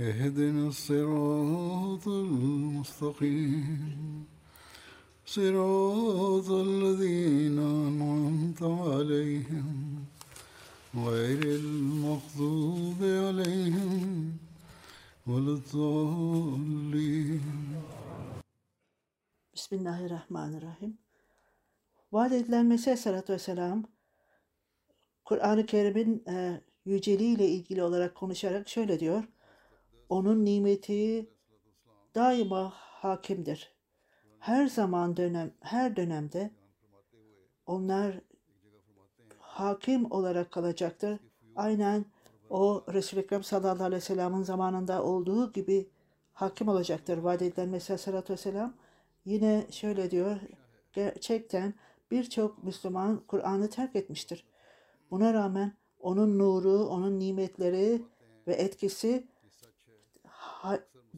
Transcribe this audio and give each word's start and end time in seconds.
اهدنا 0.00 0.68
الصراط 0.68 2.08
المستقيم 2.08 3.78
صراط 5.26 6.50
الذين 6.50 7.58
أنعمت 7.58 8.62
عليهم 8.62 10.04
غير 10.96 11.42
المغضوب 11.42 13.00
عليهم 13.02 14.32
ولا 15.26 15.52
الضالين 15.58 17.42
Bismillahirrahmanirrahim. 19.54 20.98
Vaat 22.12 22.32
edilen 22.32 22.66
Mesih 22.66 22.86
Aleyhisselatü 22.86 23.32
Vesselam, 23.32 23.84
Kur'an-ı 25.24 25.66
Kerim'in 25.66 26.24
e, 26.28 26.60
yüceliğiyle 26.84 27.48
ilgili 27.48 27.82
olarak 27.82 28.14
konuşarak 28.14 28.68
şöyle 28.68 29.00
diyor. 29.00 29.24
Onun 30.13 30.45
nimeti 30.45 31.29
daima 32.15 32.73
hakimdir. 32.75 33.73
Her 34.39 34.67
zaman 34.67 35.17
dönem, 35.17 35.53
her 35.59 35.95
dönemde 35.95 36.51
onlar 37.65 38.21
hakim 39.39 40.11
olarak 40.11 40.51
kalacaktır. 40.51 41.19
Aynen 41.55 42.05
o 42.49 42.83
Resul-i 42.93 43.19
Ekrem 43.19 43.43
sallallahu 43.43 43.83
aleyhi 43.83 44.01
ve 44.01 44.05
sellem'in 44.05 44.43
zamanında 44.43 45.03
olduğu 45.03 45.53
gibi 45.53 45.89
hakim 46.33 46.67
olacaktır. 46.67 47.17
Vaat 47.17 47.41
edilen 47.41 47.69
Mesih 47.69 47.89
Aleyhisselatü 47.89 48.33
Vesselam 48.33 48.73
yine 49.25 49.67
şöyle 49.71 50.11
diyor. 50.11 50.37
Gerçekten 50.93 51.73
birçok 52.11 52.63
Müslüman 52.63 53.21
Kur'an'ı 53.27 53.69
terk 53.69 53.95
etmiştir. 53.95 54.45
Buna 55.11 55.33
rağmen 55.33 55.73
onun 55.99 56.39
nuru, 56.39 56.85
onun 56.85 57.19
nimetleri 57.19 58.01
ve 58.47 58.53
etkisi 58.53 59.32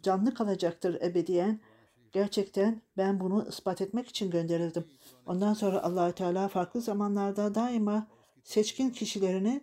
canlı 0.02 0.34
kalacaktır 0.34 1.02
ebediyen. 1.02 1.60
Gerçekten 2.12 2.82
ben 2.98 3.20
bunu 3.20 3.46
ispat 3.50 3.82
etmek 3.82 4.08
için 4.08 4.32
gönderildim. 4.32 4.86
Ondan 5.26 5.54
sonra 5.54 5.84
Allahü 5.84 6.14
Teala 6.14 6.48
farklı 6.48 6.82
zamanlarda 6.82 7.56
daima 7.56 8.08
seçkin 8.44 8.90
kişilerini 8.90 9.62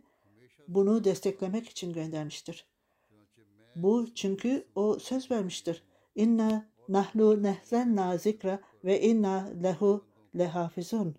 bunu 0.69 1.05
desteklemek 1.05 1.69
için 1.69 1.93
göndermiştir. 1.93 2.67
Bu 3.77 4.15
çünkü 4.15 4.67
o 4.75 4.99
söz 4.99 5.31
vermiştir. 5.31 5.83
İnna 6.15 6.67
nahnu 6.89 7.43
nehzenna 7.43 8.19
zikra 8.19 8.61
ve 8.85 9.03
inna 9.03 9.53
lehu 9.63 10.05
lehafizun. 10.39 11.15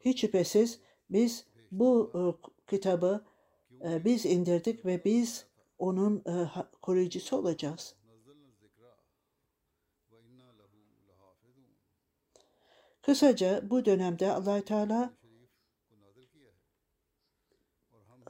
Hiç 0.00 0.20
şüphesiz 0.20 0.80
biz 1.10 1.46
bu 1.72 2.12
e, 2.14 2.20
kitabı 2.70 3.24
e, 3.84 4.04
biz 4.04 4.26
indirdik 4.26 4.86
ve 4.86 5.04
biz 5.04 5.46
onun 5.80 6.22
e, 6.26 6.32
koruyucusu 6.82 7.36
olacağız. 7.36 7.94
Kısaca 13.02 13.70
bu 13.70 13.84
dönemde 13.84 14.30
allah 14.30 14.64
Teala 14.64 15.10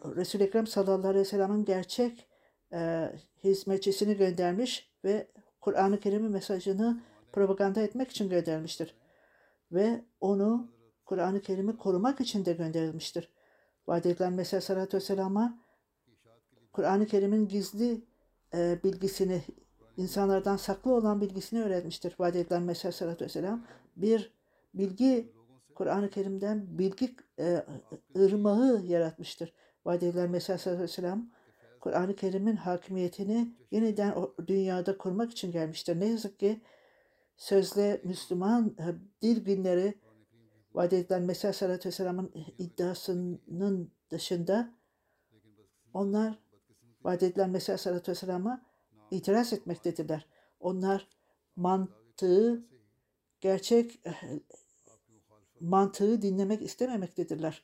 Resul-i 0.05 0.43
Ekrem 0.43 0.67
sallallahu 0.67 1.09
aleyhi 1.09 1.25
ve 1.25 1.25
sellem'in 1.25 1.65
gerçek 1.65 2.29
e, 2.73 3.13
hizmetçisini 3.45 4.17
göndermiş 4.17 4.91
ve 5.05 5.27
Kur'an-ı 5.61 6.01
Kerim'in 6.01 6.31
mesajını 6.31 7.01
propaganda 7.33 7.81
etmek 7.81 8.11
için 8.11 8.29
göndermiştir. 8.29 8.95
Ve 9.73 10.05
onu 10.21 10.69
Kur'an-ı 11.05 11.41
Kerim'i 11.41 11.77
korumak 11.77 12.21
için 12.21 12.45
de 12.45 12.53
gönderilmiştir. 12.53 13.33
Vaat 13.87 14.21
Mesih 14.21 14.61
sallallahu 14.61 14.97
vesselam'a 14.97 15.70
Kur'an-ı 16.73 17.07
Kerim'in 17.07 17.49
gizli 17.49 18.05
e, 18.55 18.79
bilgisini, 18.85 19.43
insanlardan 19.97 20.57
saklı 20.57 20.95
olan 20.95 21.21
bilgisini 21.21 21.63
öğretmiştir. 21.63 22.15
Vaat 22.19 22.37
edilen 22.37 22.63
Mesih 22.63 22.93
sallallahu 22.93 23.25
vesselam 23.25 23.67
bir 23.97 24.35
bilgi, 24.75 25.33
Kur'an-ı 25.75 26.11
Kerim'den 26.11 26.79
bilgi 26.79 27.17
e, 27.39 27.65
ırmağı 28.17 28.83
yaratmıştır. 28.83 29.53
Vaat 29.85 30.03
edilen 30.03 30.31
Mesih 30.31 30.59
sallallahu 30.59 30.83
vesselam 30.83 31.31
Kur'an-ı 31.81 32.17
Kerim'in 32.17 32.57
hakimiyetini 32.57 33.55
yeniden 33.71 34.15
dünyada 34.47 34.99
kurmak 34.99 35.31
için 35.31 35.53
gelmiştir. 35.53 36.01
Ne 36.01 36.07
yazık 36.07 36.39
ki 36.39 36.61
sözle 37.37 38.01
Müslüman 38.05 38.77
e, 38.79 38.87
dil 39.23 39.45
günleri 39.45 39.95
vaat 40.75 40.93
edilen 40.93 41.23
Mesih 41.23 41.45
Aleyhisselatü 41.45 41.89
Vesselam'ın 41.89 42.33
iddiasının 42.59 43.93
dışında 44.11 44.75
onlar 45.95 46.39
vaat 47.05 47.23
edilen 47.23 47.51
Mesih 47.51 47.73
Aleyhisselatü 47.73 48.13
Vesselam'a 48.13 48.63
itiraz 49.11 49.53
etmektedirler. 49.53 50.27
Onlar 50.61 51.09
mantığı, 51.57 52.65
gerçek 53.41 54.01
mantığı 55.61 56.23
dinlemek 56.23 56.63
istememektedirler. 56.63 57.63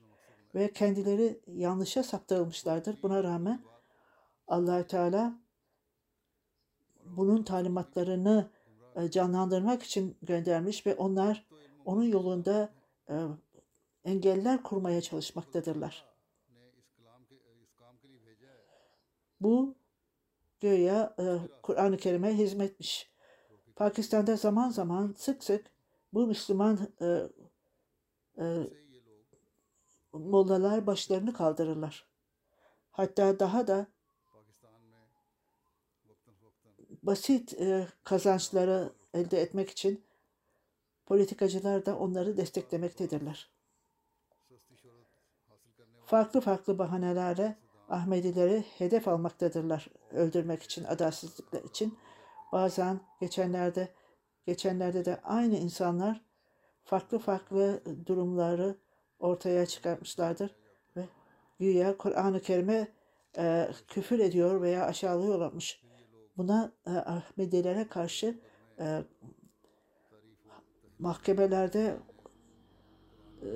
Ve 0.55 0.73
kendileri 0.73 1.41
yanlışa 1.47 2.03
saptırılmışlardır. 2.03 3.03
Buna 3.03 3.25
rağmen 3.25 3.61
Allahü 4.49 4.87
Teala 4.87 5.39
bunun 7.05 7.43
talimatlarını 7.43 8.51
e, 8.97 9.11
canlandırmak 9.11 9.83
için 9.83 10.17
göndermiş 10.23 10.87
ve 10.87 10.95
onlar 10.95 11.47
onun 11.85 12.05
yolunda 12.05 12.73
e, 13.11 13.15
engeller 14.05 14.63
kurmaya 14.63 15.01
çalışmaktadırlar. 15.01 16.16
Bu 19.41 19.75
göya 20.61 21.15
e, 21.19 21.25
Kur'an-ı 21.63 21.97
Kerim'e 21.97 22.39
hizmetmiş. 22.39 23.11
Pakistan'da 23.77 24.37
zaman 24.37 24.71
zaman 24.71 25.15
sık 25.17 25.45
sık 25.45 25.71
bu 26.13 26.27
Müslüman 26.27 26.79
e, 27.01 27.29
e, 28.39 28.45
mollalar 30.13 30.87
başlarını 30.87 31.33
kaldırırlar. 31.33 32.07
Hatta 32.91 33.39
daha 33.39 33.67
da 33.67 33.87
basit 37.03 37.61
e, 37.61 37.89
kazançları 38.05 38.93
elde 39.15 39.41
etmek 39.41 39.71
için 39.71 40.05
politikacılar 41.07 41.87
da 41.87 41.99
onları 41.99 42.37
desteklemektedirler. 42.37 43.51
Farklı 46.05 46.41
farklı 46.41 46.79
bahanelerle 46.79 47.57
Ahmedileri 47.89 48.65
hedef 48.79 49.09
almaktadırlar 49.09 49.89
öldürmek 50.11 50.63
için, 50.63 50.85
adaletsizlikler 50.85 51.63
için. 51.63 51.99
Bazen 52.53 53.01
geçenlerde 53.21 53.89
geçenlerde 54.47 55.05
de 55.05 55.21
aynı 55.23 55.57
insanlar 55.57 56.25
farklı 56.85 57.19
farklı 57.19 57.83
durumları 58.07 58.77
ortaya 59.19 59.67
çıkartmışlardır 59.67 60.57
ve 60.97 61.05
güya 61.59 61.97
Kur'an-ı 61.97 62.41
Kerim'e 62.41 62.89
e, 63.39 63.69
küfür 63.89 64.19
ediyor 64.19 64.63
veya 64.63 64.85
aşağılıyorlarmış. 64.85 65.83
Buna 66.37 66.73
e, 66.87 66.91
Ahmedilere 66.91 67.89
karşı 67.89 68.41
e, 68.79 69.03
mahkemelerde 70.99 71.97
e, 73.43 73.49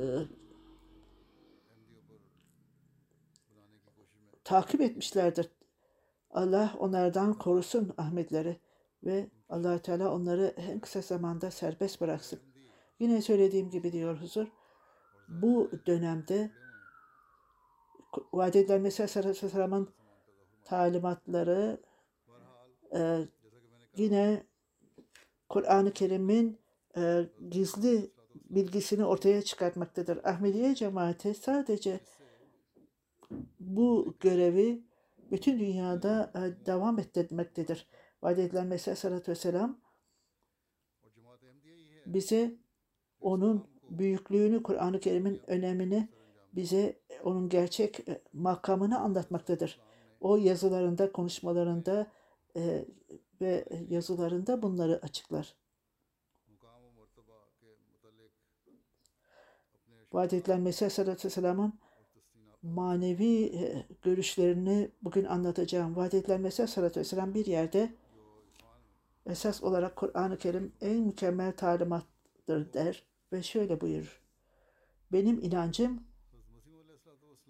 takip 4.50 4.80
etmişlerdir. 4.80 5.48
Allah 6.30 6.74
onlardan 6.78 7.34
korusun 7.38 7.94
Ahmetleri 7.98 8.60
ve 9.04 9.30
allah 9.48 9.78
Teala 9.78 10.14
onları 10.14 10.54
en 10.56 10.80
kısa 10.80 11.00
zamanda 11.00 11.50
serbest 11.50 12.00
bıraksın. 12.00 12.40
Yine 12.98 13.22
söylediğim 13.22 13.70
gibi 13.70 13.92
diyor 13.92 14.20
huzur. 14.20 14.46
Bu 15.28 15.70
dönemde 15.86 16.50
vaat 18.32 18.56
edilen 18.56 18.80
Mesih 18.80 19.16
Aleyhisselam'ın 19.16 19.88
talimatları 20.64 21.80
e, 22.94 23.18
yine 23.96 24.46
Kur'an-ı 25.48 25.92
Kerim'in 25.92 26.58
e, 26.96 27.26
gizli 27.50 28.10
bilgisini 28.34 29.04
ortaya 29.04 29.42
çıkartmaktadır. 29.42 30.24
Ahmediye 30.24 30.74
cemaati 30.74 31.34
sadece 31.34 32.00
bu 33.60 34.16
görevi 34.20 34.84
bütün 35.30 35.58
dünyada 35.58 36.32
e, 36.34 36.66
devam 36.66 36.98
ettirmektedir. 36.98 37.86
Vaat 38.22 38.38
edilen 38.38 38.66
Mesih 38.66 38.88
Aleyhisselatü 38.88 39.30
Vesselam 39.32 39.80
bize 42.06 42.56
onun 43.20 43.66
büyüklüğünü, 43.90 44.62
Kur'an-ı 44.62 45.00
Kerim'in 45.00 45.40
önemini 45.46 46.08
bize 46.52 47.00
onun 47.24 47.48
gerçek 47.48 48.08
e, 48.08 48.22
makamını 48.32 48.98
anlatmaktadır. 48.98 49.80
O 50.20 50.36
yazılarında, 50.36 51.12
konuşmalarında 51.12 52.06
e, 52.56 52.84
ve 53.40 53.64
yazılarında 53.88 54.62
bunları 54.62 55.00
açıklar. 55.02 55.56
Vaat 60.12 60.32
edilen 60.32 60.60
Mesih 60.60 60.82
Aleyhisselatü 60.82 61.28
Vesselam'ın 61.28 61.78
manevi 62.62 63.44
e, 63.44 63.86
görüşlerini 64.02 64.90
bugün 65.02 65.24
anlatacağım. 65.24 65.96
Vaat 65.96 66.14
edilen 66.14 66.40
Mesih 66.40 66.64
Aleyhisselatü 66.64 67.00
Vesselam 67.00 67.34
bir 67.34 67.46
yerde 67.46 67.94
esas 69.26 69.62
olarak 69.62 69.96
Kur'an-ı 69.96 70.38
Kerim 70.38 70.72
en 70.80 70.98
mükemmel 70.98 71.52
talimattır 71.52 72.72
der 72.72 73.06
ve 73.32 73.42
şöyle 73.42 73.80
buyurur. 73.80 74.20
Benim 75.12 75.40
inancım 75.42 76.02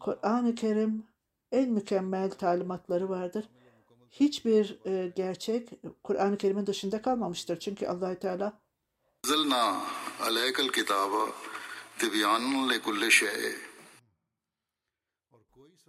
Kur'an-ı 0.01 0.55
Kerim 0.55 1.07
en 1.53 1.71
mükemmel 1.71 2.31
talimatları 2.31 3.09
vardır. 3.09 3.49
Hiçbir 4.11 4.81
e, 4.87 5.13
gerçek 5.17 5.71
Kur'an-ı 6.05 6.39
Kerim'in 6.39 6.67
dışında 6.67 7.03
kalmamıştır. 7.03 7.59
Çünkü 7.59 7.87
allah 7.87 8.19
Teala 8.19 8.61
zilna 9.27 9.83
aleykel 10.21 10.69
kitaba 10.69 11.27
tibyanun 11.99 12.69
li 12.71 12.83
kulli 12.83 13.13
şey. 13.13 13.70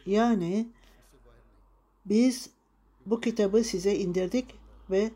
Yani 0.06 0.68
biz 2.06 2.50
bu 3.06 3.22
kitabı 3.22 3.64
size 3.64 3.96
indirdik 3.96 4.46
ve 4.90 5.12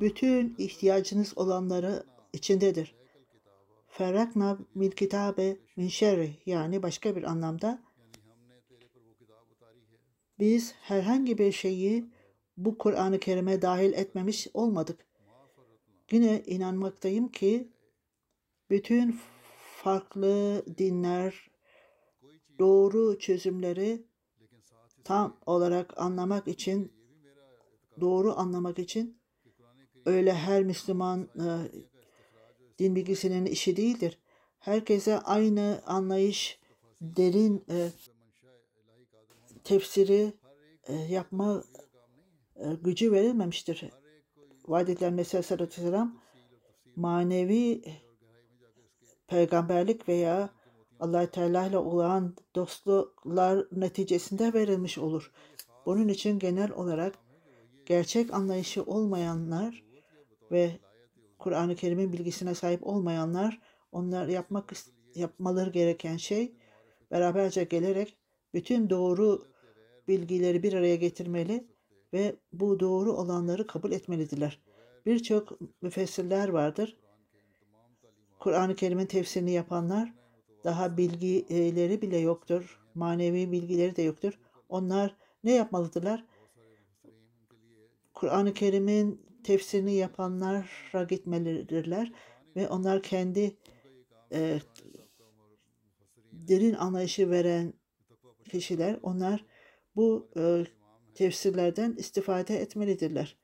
bütün 0.00 0.54
ihtiyacınız 0.58 1.38
olanları 1.38 2.04
içindedir. 2.32 2.94
Ferrakna 3.88 4.58
min 4.74 4.90
kitabe 4.90 5.56
min 5.76 5.88
şerri 5.88 6.36
yani 6.46 6.82
başka 6.82 7.16
bir 7.16 7.22
anlamda 7.22 7.82
biz 10.38 10.74
herhangi 10.80 11.38
bir 11.38 11.52
şeyi 11.52 12.04
bu 12.56 12.78
Kur'an-ı 12.78 13.20
Kerim'e 13.20 13.62
dahil 13.62 13.92
etmemiş 13.92 14.48
olmadık. 14.54 15.06
Yine 16.12 16.42
inanmaktayım 16.46 17.28
ki 17.28 17.68
bütün 18.70 19.20
farklı 19.82 20.64
dinler 20.78 21.50
doğru 22.58 23.18
çözümleri 23.18 24.09
tam 25.04 25.36
olarak 25.46 25.98
anlamak 25.98 26.48
için 26.48 26.92
doğru 28.00 28.38
anlamak 28.38 28.78
için 28.78 29.20
öyle 30.06 30.34
her 30.34 30.62
Müslüman 30.62 31.28
e, 31.36 31.46
din 32.78 32.96
bilgisinin 32.96 33.46
işi 33.46 33.76
değildir. 33.76 34.18
Herkese 34.58 35.18
aynı 35.18 35.82
anlayış, 35.86 36.58
derin 37.00 37.64
e, 37.70 37.88
tefsiri 39.64 40.32
e, 40.84 40.94
yapma 40.94 41.64
e, 42.56 42.74
gücü 42.82 43.12
verilmemiştir. 43.12 43.90
Edilen 44.80 45.14
Mesih 45.14 45.52
Aleyhisselam 45.52 46.20
manevi 46.96 47.82
peygamberlik 49.26 50.08
veya 50.08 50.50
allah 51.00 51.30
Teala 51.30 51.66
ile 51.66 51.78
olan 51.78 52.36
dostluklar 52.54 53.66
neticesinde 53.72 54.52
verilmiş 54.52 54.98
olur. 54.98 55.32
Bunun 55.86 56.08
için 56.08 56.38
genel 56.38 56.70
olarak 56.70 57.14
gerçek 57.86 58.34
anlayışı 58.34 58.82
olmayanlar 58.82 59.84
ve 60.52 60.78
Kur'an-ı 61.38 61.76
Kerim'in 61.76 62.12
bilgisine 62.12 62.54
sahip 62.54 62.86
olmayanlar 62.86 63.60
onlar 63.92 64.28
yapmak 64.28 64.72
yapmaları 65.14 65.70
gereken 65.70 66.16
şey 66.16 66.52
beraberce 67.10 67.64
gelerek 67.64 68.16
bütün 68.54 68.90
doğru 68.90 69.46
bilgileri 70.08 70.62
bir 70.62 70.72
araya 70.72 70.96
getirmeli 70.96 71.66
ve 72.12 72.36
bu 72.52 72.80
doğru 72.80 73.12
olanları 73.12 73.66
kabul 73.66 73.92
etmelidirler. 73.92 74.60
Birçok 75.06 75.58
müfessirler 75.82 76.48
vardır. 76.48 76.96
Kur'an-ı 78.38 78.74
Kerim'in 78.74 79.06
tefsirini 79.06 79.52
yapanlar 79.52 80.19
daha 80.64 80.96
bilgileri 80.96 82.02
bile 82.02 82.18
yoktur. 82.18 82.80
Manevi 82.94 83.52
bilgileri 83.52 83.96
de 83.96 84.02
yoktur. 84.02 84.38
Onlar 84.68 85.16
ne 85.44 85.52
yapmalıdırlar? 85.52 86.24
Kur'an-ı 88.14 88.54
Kerim'in 88.54 89.26
tefsirini 89.44 89.94
yapanlara 89.94 91.04
gitmelidirler 91.08 92.12
ve 92.56 92.68
onlar 92.68 93.02
kendi 93.02 93.56
e, 94.32 94.60
derin 96.32 96.74
anlayışı 96.74 97.30
veren 97.30 97.74
kişiler 98.50 98.98
onlar 99.02 99.44
bu 99.96 100.28
e, 100.36 100.64
tefsirlerden 101.14 101.94
istifade 101.98 102.56
etmelidirler. 102.60 103.36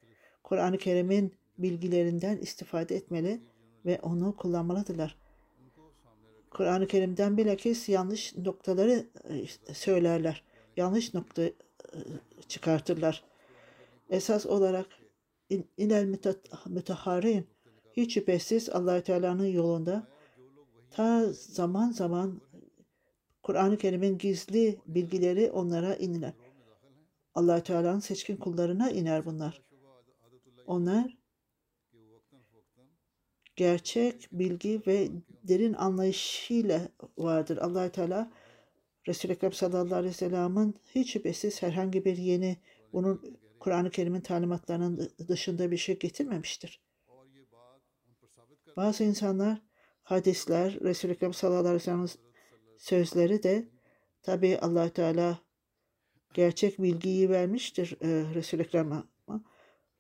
Kur'an-ı 0.43 0.79
Kerim'in 0.79 1.35
bilgilerinden 1.59 2.37
istifade 2.37 2.97
etmeli 2.97 3.41
ve 3.85 4.01
onu 4.03 4.37
kullanmalıdırlar. 4.37 5.25
Kur'an-ı 6.56 6.87
Kerim'den 6.87 7.37
bilakis 7.37 7.88
yanlış 7.88 8.37
noktaları 8.37 9.06
e, 9.69 9.75
söylerler. 9.75 10.43
Yanlış 10.76 11.14
nokta 11.14 11.43
e, 11.43 11.53
çıkartırlar. 12.49 13.25
Esas 14.11 14.47
olarak 14.47 14.87
inel 15.76 16.19
müteharin 16.67 17.46
hiç 17.93 18.15
şüphesiz 18.15 18.69
allah 18.69 19.03
Teala'nın 19.03 19.46
yolunda 19.46 20.06
ta 20.91 21.32
zaman 21.32 21.91
zaman 21.91 22.41
Kur'an-ı 23.43 23.79
Kerim'in 23.79 24.19
gizli 24.19 24.79
bilgileri 24.86 25.51
onlara 25.51 25.94
iner 25.94 26.32
allah 27.34 27.63
Teala'nın 27.63 28.01
seçkin 28.01 28.36
kullarına 28.36 28.91
iner 28.91 29.27
bunlar. 29.27 29.63
Onlar 30.67 31.16
gerçek 33.56 34.29
bilgi 34.32 34.82
ve 34.86 35.08
derin 35.43 35.72
anlayışıyla 35.72 36.89
vardır. 37.19 37.56
allah 37.56 37.89
Teala 37.93 38.31
Resul-i 39.08 39.32
Ekrem 39.32 39.53
sallallahu 39.53 39.94
aleyhi 39.94 40.15
ve 40.15 40.17
sellem'in 40.17 40.75
hiç 40.94 41.13
şüphesiz 41.13 41.63
herhangi 41.63 42.05
bir 42.05 42.17
yeni 42.17 42.56
bunun 42.93 43.39
Kur'an-ı 43.60 43.91
Kerim'in 43.91 44.20
talimatlarının 44.20 45.10
dışında 45.29 45.70
bir 45.70 45.77
şey 45.77 45.98
getirmemiştir. 45.98 46.81
Bazı 48.77 49.05
insanlar 49.05 49.63
hadisler, 50.03 50.81
Resul-i 50.81 51.13
Ekrem 51.13 51.34
sallallahu 51.34 51.60
aleyhi 51.60 51.75
ve 51.75 51.81
sellem'in 51.81 52.10
sözleri 52.79 53.43
de 53.43 53.69
tabi 54.22 54.58
allah 54.58 54.89
Teala 54.89 55.39
gerçek 56.34 56.82
bilgiyi 56.82 57.31
vermiştir 57.31 57.96
e, 58.01 58.34
Resul-i 58.34 58.63
Ekrem'e 58.63 59.03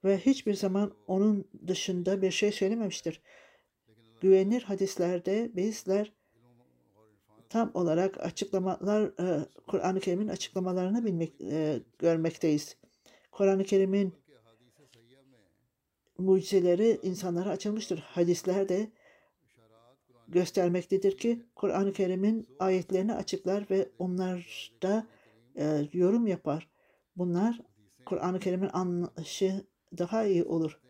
ve 0.04 0.18
hiçbir 0.18 0.54
zaman 0.54 0.94
onun 1.06 1.48
dışında 1.66 2.22
bir 2.22 2.30
şey 2.30 2.52
söylememiştir. 2.52 3.22
Güvenilir 4.20 4.62
hadislerde 4.62 5.50
bizler 5.56 6.12
tam 7.48 7.70
olarak 7.74 8.20
açıklamalar 8.20 9.02
e, 9.02 9.46
Kur'an-ı 9.66 10.00
Kerim'in 10.00 10.28
açıklamalarını 10.28 11.04
bilmek 11.04 11.40
e, 11.40 11.80
görmekteyiz. 11.98 12.76
Kur'an-ı 13.32 13.64
Kerim'in 13.64 14.14
mucizeleri 16.18 17.00
insanlara 17.02 17.50
açılmıştır. 17.50 17.98
Hadisler 17.98 18.68
de 18.68 18.90
göstermektedir 20.28 21.18
ki 21.18 21.42
Kur'an-ı 21.54 21.92
Kerim'in 21.92 22.48
ayetlerini 22.58 23.14
açıklar 23.14 23.66
ve 23.70 23.88
onlarda 23.98 25.06
e, 25.56 25.88
yorum 25.92 26.26
yapar. 26.26 26.68
Bunlar 27.16 27.60
Kur'an-ı 28.06 28.40
Kerim'in 28.40 28.70
anlaşı 28.72 29.66
daha 29.98 30.24
iyi 30.24 30.44
olur. 30.44 30.80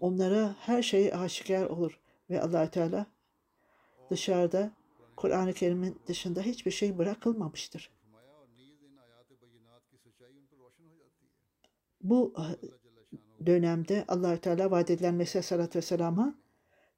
Onlara 0.00 0.56
her 0.60 0.82
şey 0.82 1.14
aşikar 1.14 1.66
olur 1.66 2.00
ve 2.30 2.40
allah 2.42 2.70
Teala 2.70 3.06
dışarıda 4.10 4.72
Kur'an-ı 5.16 5.52
Kerim'in 5.52 6.00
dışında 6.06 6.42
hiçbir 6.42 6.70
şey 6.70 6.98
bırakılmamıştır. 6.98 7.90
Bu 12.02 12.34
dönemde 13.46 14.04
allah 14.08 14.36
Teala 14.36 14.70
vaat 14.70 14.90
edilen 14.90 15.14
Mesih 15.14 15.34
Aleyhisselatü 15.34 15.78
Vesselam'a 15.78 16.34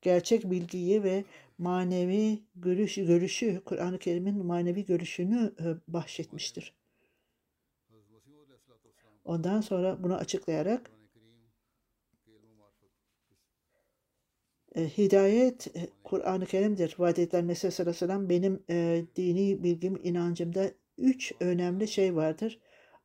gerçek 0.03 0.51
bilgiyi 0.51 1.03
ve 1.03 1.25
manevi 1.59 2.43
görüş, 2.55 2.95
görüşü, 2.95 3.61
Kur'an-ı 3.65 3.99
Kerim'in 3.99 4.47
manevi 4.47 4.85
görüşünü 4.85 5.53
e, 5.61 5.93
bahşetmiştir. 5.93 6.75
Ondan 9.25 9.61
sonra 9.61 10.03
bunu 10.03 10.15
açıklayarak 10.15 10.91
e, 14.77 14.89
hidayet 14.89 15.77
e, 15.77 15.89
Kur'an-ı 16.05 16.47
Kerim'dir. 16.47 16.95
Vaat 16.99 17.19
edilen 17.19 17.45
Mesih 17.45 18.29
benim 18.29 18.63
e, 18.71 19.05
dini 19.17 19.63
bilgim, 19.63 20.01
inancımda 20.03 20.71
üç 20.99 21.33
önemli 21.41 21.89
şey 21.89 22.17
vardır. 22.17 22.61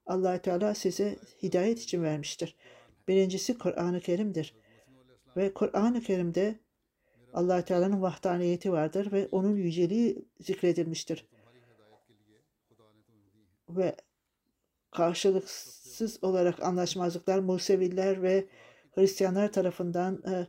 allah 0.05 0.38
Teala 0.41 0.75
size 0.75 1.15
hidayet 1.43 1.79
için 1.79 2.03
vermiştir. 2.03 2.55
Birincisi 3.07 3.57
Kur'an-ı 3.57 4.00
Kerim'dir. 4.00 4.55
Ve 5.38 5.53
Kur'an-ı 5.53 6.01
Kerim'de 6.01 6.60
allah 7.34 7.65
Teala'nın 7.65 8.01
vahdaniyeti 8.01 8.72
vardır 8.72 9.12
ve 9.12 9.27
onun 9.31 9.55
yüceliği 9.55 10.25
zikredilmiştir. 10.39 11.25
Ve 13.69 13.95
karşılıksız 14.91 16.24
olarak 16.24 16.63
anlaşmazlıklar 16.63 17.39
Museviler 17.39 18.24
ve 18.24 18.45
Hristiyanlar 18.95 19.51
tarafından 19.51 20.24
e, 20.31 20.48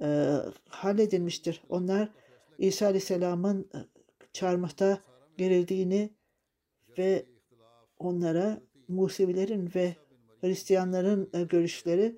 e, 0.00 0.36
halledilmiştir. 0.68 1.62
Onlar 1.68 2.08
İsa 2.58 2.86
Aleyhisselam'ın 2.86 3.60
e, 3.74 3.78
çarmıhta 4.32 4.98
gerildiğini 5.36 6.10
ve 6.98 7.26
onlara 7.98 8.60
Musevilerin 8.88 9.70
ve 9.74 9.96
Hristiyanların 10.40 11.30
e, 11.34 11.42
görüşleri 11.42 12.16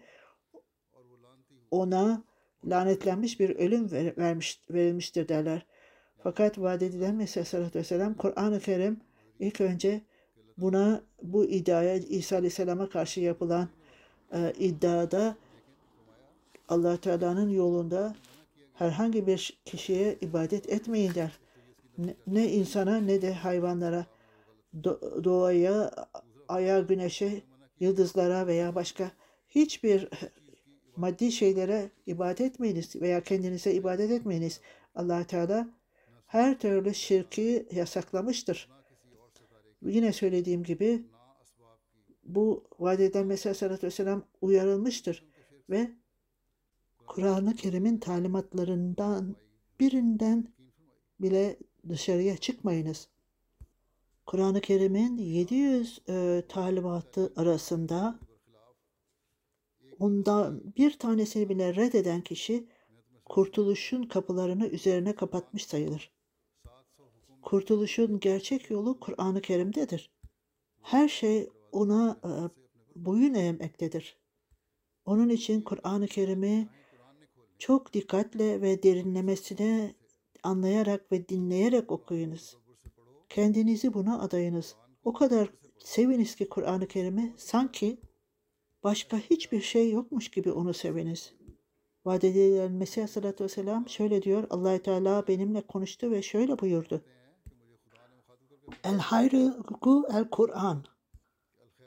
ona 1.70 2.24
lanetlenmiş 2.64 3.40
bir 3.40 3.56
ölüm 3.56 3.90
ver, 3.90 4.16
vermiş, 4.16 4.60
verilmiştir 4.70 5.28
derler. 5.28 5.66
Fakat 6.22 6.58
vaat 6.58 6.82
edilen 6.82 7.14
Mesih 7.14 7.36
Aleyhisselatü 7.36 7.78
Vesselam 7.78 8.14
Kur'an-ı 8.14 8.60
Kerim 8.60 9.00
ilk 9.40 9.60
önce 9.60 10.00
buna 10.56 11.02
bu 11.22 11.44
iddiaya 11.44 11.94
İsa 11.94 12.36
Aleyhisselam'a 12.36 12.88
karşı 12.88 13.20
yapılan 13.20 13.68
e, 14.32 14.52
iddiada 14.58 15.36
allah 16.68 16.96
Teala'nın 16.96 17.50
yolunda 17.50 18.16
herhangi 18.74 19.26
bir 19.26 19.60
kişiye 19.64 20.18
ibadet 20.20 20.68
etmeyin 20.68 21.14
der. 21.14 21.38
Ne, 22.26 22.52
insana 22.52 22.96
ne 22.96 23.22
de 23.22 23.34
hayvanlara, 23.34 24.06
do, 24.84 25.24
doğaya, 25.24 25.90
aya, 26.48 26.80
güneşe, 26.80 27.42
yıldızlara 27.80 28.46
veya 28.46 28.74
başka 28.74 29.10
hiçbir 29.48 30.08
maddi 30.96 31.32
şeylere 31.32 31.90
ibadet 32.06 32.40
etmeyiniz 32.40 32.96
veya 32.96 33.20
kendinize 33.20 33.72
ibadet 33.72 34.10
etmeyiniz. 34.10 34.60
allah 34.94 35.24
Teala 35.24 35.68
her 36.26 36.58
türlü 36.58 36.94
şirki 36.94 37.68
yasaklamıştır. 37.72 38.68
Yine 39.82 40.12
söylediğim 40.12 40.64
gibi 40.64 41.02
bu 42.24 42.64
vaat 42.78 43.00
edilen 43.00 43.26
Mesih 43.26 43.46
Aleyhisselatü 43.46 43.86
Vesselam 43.86 44.22
uyarılmıştır 44.40 45.24
ve 45.70 45.90
Kur'an-ı 47.08 47.54
Kerim'in 47.56 47.98
talimatlarından 47.98 49.36
birinden 49.80 50.48
bile 51.20 51.56
dışarıya 51.88 52.36
çıkmayınız. 52.36 53.08
Kur'an-ı 54.26 54.60
Kerim'in 54.60 55.18
700 55.18 56.00
e, 56.08 56.42
talimatı 56.48 57.32
arasında 57.36 58.18
ondan 59.98 60.62
bir 60.76 60.98
tanesini 60.98 61.48
bile 61.48 61.74
reddeden 61.74 62.20
kişi 62.20 62.68
kurtuluşun 63.24 64.02
kapılarını 64.02 64.66
üzerine 64.66 65.14
kapatmış 65.14 65.66
sayılır. 65.66 66.12
Kurtuluşun 67.42 68.20
gerçek 68.20 68.70
yolu 68.70 69.00
Kur'an-ı 69.00 69.40
Kerim'dedir. 69.40 70.10
Her 70.82 71.08
şey 71.08 71.48
ona 71.72 72.20
e, 72.24 72.30
boyun 72.96 73.34
eğmektedir. 73.34 74.16
Onun 75.04 75.28
için 75.28 75.60
Kur'an-ı 75.60 76.06
Kerim'i 76.06 76.68
çok 77.58 77.92
dikkatle 77.92 78.60
ve 78.60 78.82
derinlemesine 78.82 79.94
anlayarak 80.42 81.12
ve 81.12 81.28
dinleyerek 81.28 81.92
okuyunuz. 81.92 82.56
Kendinizi 83.28 83.94
buna 83.94 84.20
adayınız. 84.20 84.76
O 85.04 85.12
kadar 85.12 85.48
seviniz 85.78 86.36
ki 86.36 86.48
Kur'an-ı 86.48 86.88
Kerim'i 86.88 87.34
sanki 87.36 88.00
başka 88.84 89.16
hiçbir 89.16 89.60
şey 89.60 89.90
yokmuş 89.90 90.30
gibi 90.30 90.52
onu 90.52 90.74
seviniz. 90.74 91.32
Vaat 92.04 92.24
edilen 92.24 92.72
Mesih 92.72 93.02
Aleyhisselatü 93.02 93.44
Vesselam 93.44 93.88
şöyle 93.88 94.22
diyor. 94.22 94.46
allah 94.50 94.78
Teala 94.82 95.26
benimle 95.26 95.60
konuştu 95.60 96.10
ve 96.10 96.22
şöyle 96.22 96.58
buyurdu. 96.58 97.04
El 98.84 98.98
hayrı 98.98 99.56
el 100.12 100.30
Kur'an. 100.30 100.84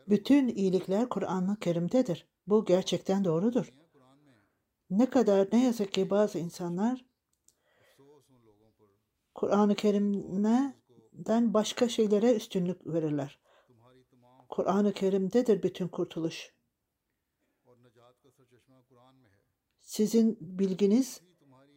Bütün 0.10 0.48
iyilikler 0.48 1.10
Kur'an-ı 1.10 1.58
Kerim'dedir. 1.60 2.28
Bu 2.48 2.66
gerçekten 2.66 3.24
doğrudur. 3.24 3.74
Ne 4.92 5.10
kadar 5.10 5.48
ne 5.52 5.66
yazık 5.66 5.94
ki 5.94 6.10
bazı 6.10 6.40
insanlar 6.40 7.06
Kur'an-ı 9.36 9.76
Kerim'den 9.76 11.54
başka 11.54 11.90
şeylere 11.90 12.36
üstünlük 12.36 12.88
verirler. 12.88 13.40
Kur'an-ı 14.50 14.94
Kerim'dedir 14.94 15.64
bütün 15.64 15.88
kurtuluş. 15.88 16.54
Sizin 19.80 20.38
bilginiz 20.42 21.22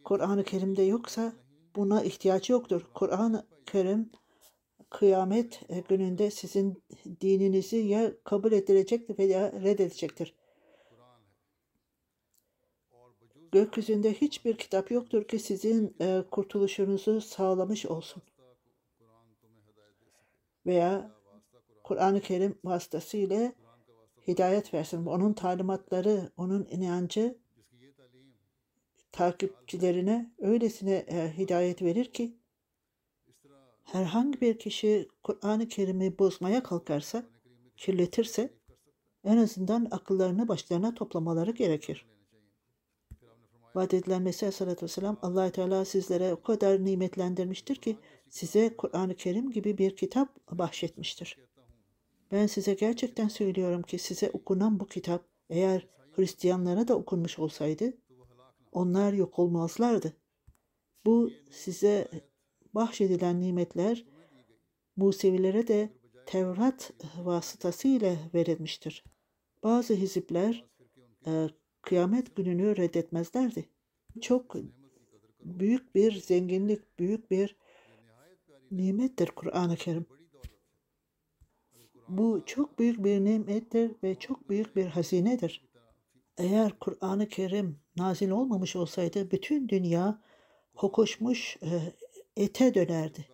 Kur'an-ı 0.03 0.43
Kerim'de 0.43 0.81
yoksa 0.81 1.33
buna 1.75 2.03
ihtiyaç 2.03 2.49
yoktur. 2.49 2.89
Kur'an-ı 2.93 3.47
Kerim 3.65 4.11
kıyamet 4.89 5.61
gününde 5.89 6.31
sizin 6.31 6.83
dininizi 7.21 7.77
ya 7.77 8.23
kabul 8.23 8.51
edilecektir 8.51 9.17
veya 9.17 9.51
reddedecektir. 9.51 10.33
Gökyüzünde 13.55 14.13
hiçbir 14.13 14.57
kitap 14.57 14.91
yoktur 14.91 15.27
ki 15.27 15.39
sizin 15.39 15.95
e, 16.01 16.23
kurtuluşunuzu 16.31 17.21
sağlamış 17.21 17.85
olsun. 17.85 18.23
Veya 20.65 21.11
Kur'an-ı 21.83 22.21
Kerim 22.21 22.55
vasıtasıyla 22.63 23.53
hidayet 24.27 24.73
versin. 24.73 25.05
Onun 25.05 25.33
talimatları, 25.33 26.31
onun 26.37 26.67
inancı 26.71 27.37
takipçilerine 29.11 30.31
öylesine 30.39 30.95
e, 30.95 31.37
hidayet 31.37 31.81
verir 31.81 32.05
ki 32.05 32.37
herhangi 33.83 34.41
bir 34.41 34.59
kişi 34.59 35.07
Kur'an-ı 35.23 35.67
Kerim'i 35.67 36.19
bozmaya 36.19 36.63
kalkarsa, 36.63 37.23
kirletirse 37.77 38.53
en 39.23 39.37
azından 39.37 39.87
akıllarını 39.91 40.47
başlarına 40.47 40.95
toplamaları 40.95 41.51
gerekir. 41.51 42.14
Vaat 43.75 43.93
edilen 43.93 44.21
Mesih 44.21 44.47
Aleyhisselatü 44.47 44.83
Vesselam 44.83 45.17
allah 45.21 45.51
Teala 45.51 45.85
sizlere 45.85 46.33
o 46.33 46.41
kadar 46.41 46.85
nimetlendirmiştir 46.85 47.75
ki 47.75 47.97
size 48.29 48.75
Kur'an-ı 48.77 49.15
Kerim 49.15 49.51
gibi 49.51 49.77
bir 49.77 49.95
kitap 49.95 50.51
bahşetmiştir. 50.51 51.37
Ben 52.31 52.47
size 52.47 52.73
gerçekten 52.73 53.27
söylüyorum 53.27 53.81
ki 53.81 53.97
size 53.97 54.29
okunan 54.29 54.79
bu 54.79 54.87
kitap 54.87 55.25
eğer 55.49 55.87
Hristiyanlara 56.15 56.87
da 56.87 56.95
okunmuş 56.95 57.39
olsaydı 57.39 57.93
onlar 58.71 59.13
yok 59.13 59.39
olmazlardı. 59.39 60.13
Bu 61.05 61.31
size 61.51 62.07
bahşedilen 62.73 63.41
nimetler 63.41 64.05
Musevilere 64.95 65.67
de 65.67 65.89
Tevrat 66.25 66.91
vasıtasıyla 67.17 68.15
verilmiştir. 68.33 69.03
Bazı 69.63 69.93
hizipler 69.93 70.65
kıyamet 71.85 72.35
gününü 72.35 72.77
reddetmezlerdi. 72.77 73.69
Çok 74.21 74.55
büyük 75.43 75.95
bir 75.95 76.21
zenginlik, 76.21 76.99
büyük 76.99 77.31
bir 77.31 77.55
nimettir 78.71 79.27
Kur'an-ı 79.27 79.75
Kerim. 79.75 80.05
Bu 82.07 82.43
çok 82.45 82.79
büyük 82.79 83.03
bir 83.03 83.25
nimettir 83.25 83.91
ve 84.03 84.15
çok 84.15 84.49
büyük 84.49 84.75
bir 84.75 84.85
hazinedir. 84.85 85.65
Eğer 86.37 86.79
Kur'an-ı 86.79 87.27
Kerim 87.27 87.79
nazil 87.97 88.29
olmamış 88.29 88.75
olsaydı 88.75 89.31
bütün 89.31 89.69
dünya 89.69 90.21
kokuşmuş 90.75 91.57
e, 91.61 91.93
ete 92.43 92.73
dönerdi. 92.73 93.27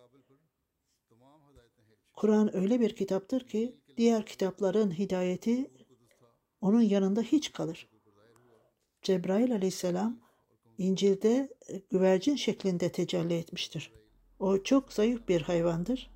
Kur'an 2.14 2.56
öyle 2.56 2.80
bir 2.80 2.96
kitaptır 2.96 3.46
ki 3.46 3.76
diğer 3.96 4.26
kitapların 4.26 4.90
hidayeti 4.90 5.70
onun 6.60 6.82
yanında 6.82 7.22
hiç 7.22 7.52
kalır. 7.52 7.91
Cebrail 9.02 9.52
aleyhisselam 9.54 10.20
İncil'de 10.78 11.48
e, 11.68 11.82
güvercin 11.90 12.36
şeklinde 12.36 12.92
tecelli 12.92 13.34
etmiştir. 13.34 13.92
O 14.38 14.62
çok 14.62 14.92
zayıf 14.92 15.28
bir 15.28 15.40
hayvandır. 15.42 16.10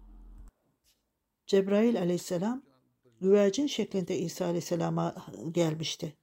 Cebrail 1.46 1.98
aleyhisselam 1.98 2.62
güvercin 3.20 3.66
şeklinde 3.66 4.18
İsa 4.18 4.44
Aleyhisselam'a 4.44 5.14
gelmişti. 5.52 6.16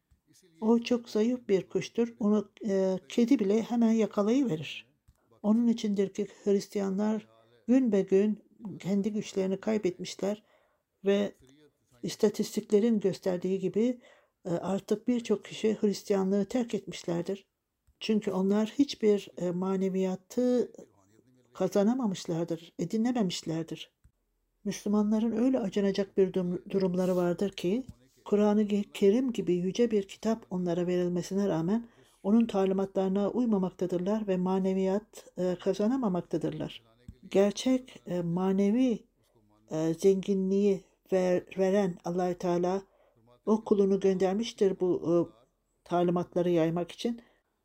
O 0.62 0.79
çok 0.79 1.10
zayıf 1.10 1.48
bir 1.50 1.70
kuştur. 1.70 2.13
Onu 2.20 2.51
e, 2.67 2.98
kedi 3.10 3.39
bile 3.39 3.62
hemen 3.62 3.91
yakalayıverir. 3.91 4.88
Onun 5.43 5.67
içindir 5.67 6.13
ki 6.13 6.27
Hristiyanlar 6.43 7.27
gün 7.67 7.91
be 7.91 8.01
gün 8.01 8.43
kendi 8.79 9.13
güçlerini 9.13 9.60
kaybetmişler 9.60 10.43
ve 11.05 11.34
istatistiklerin 12.03 13.00
gösterdiği 13.00 13.60
gibi 13.60 13.82
e, 13.86 14.00
artık 14.50 15.07
birçok 15.07 15.45
kişi 15.45 15.77
Hristiyanlığı 15.81 16.45
terk 16.45 16.73
etmişlerdir. 16.73 17.45
Çünkü 18.00 18.31
onlar 18.31 18.73
hiçbir 18.79 19.29
e, 19.38 19.51
maneviyatı 19.51 20.71
kazanamamışlardır, 21.53 22.73
edinememişlerdir. 22.79 23.91
Müslümanların 24.63 25.31
öyle 25.31 25.59
acınacak 25.59 26.17
bir 26.17 26.33
durumları 26.69 27.15
vardır 27.15 27.50
ki 27.50 27.83
Kur'an-ı 28.25 28.67
Kerim 28.93 29.33
gibi 29.33 29.53
yüce 29.53 29.91
bir 29.91 30.07
kitap 30.07 30.45
onlara 30.50 30.88
verilmesine 30.88 31.47
rağmen 31.47 31.88
onun 32.23 32.45
talimatlarına 32.45 33.29
uymamaktadırlar 33.29 34.27
ve 34.27 34.38
maneviyat 34.38 35.25
e, 35.38 35.55
kazanamamaktadırlar. 35.55 36.81
Gerçek 37.31 38.01
e, 38.07 38.21
manevi 38.21 39.00
zenginliği 40.00 40.81
ver, 41.12 41.43
veren 41.57 41.95
allah 42.05 42.33
Teala 42.33 42.81
o 43.45 43.63
kulunu 43.63 44.00
göndermiştir 44.00 44.79
bu 44.79 45.01
e, 45.07 45.13
talimatları 45.83 46.50
yaymak 46.50 46.91
için. 46.91 47.21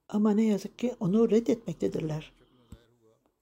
Ama 0.09 0.31
ne 0.31 0.45
yazık 0.45 0.79
ki 0.79 0.95
onu 1.01 1.31
reddetmektedirler. 1.31 2.33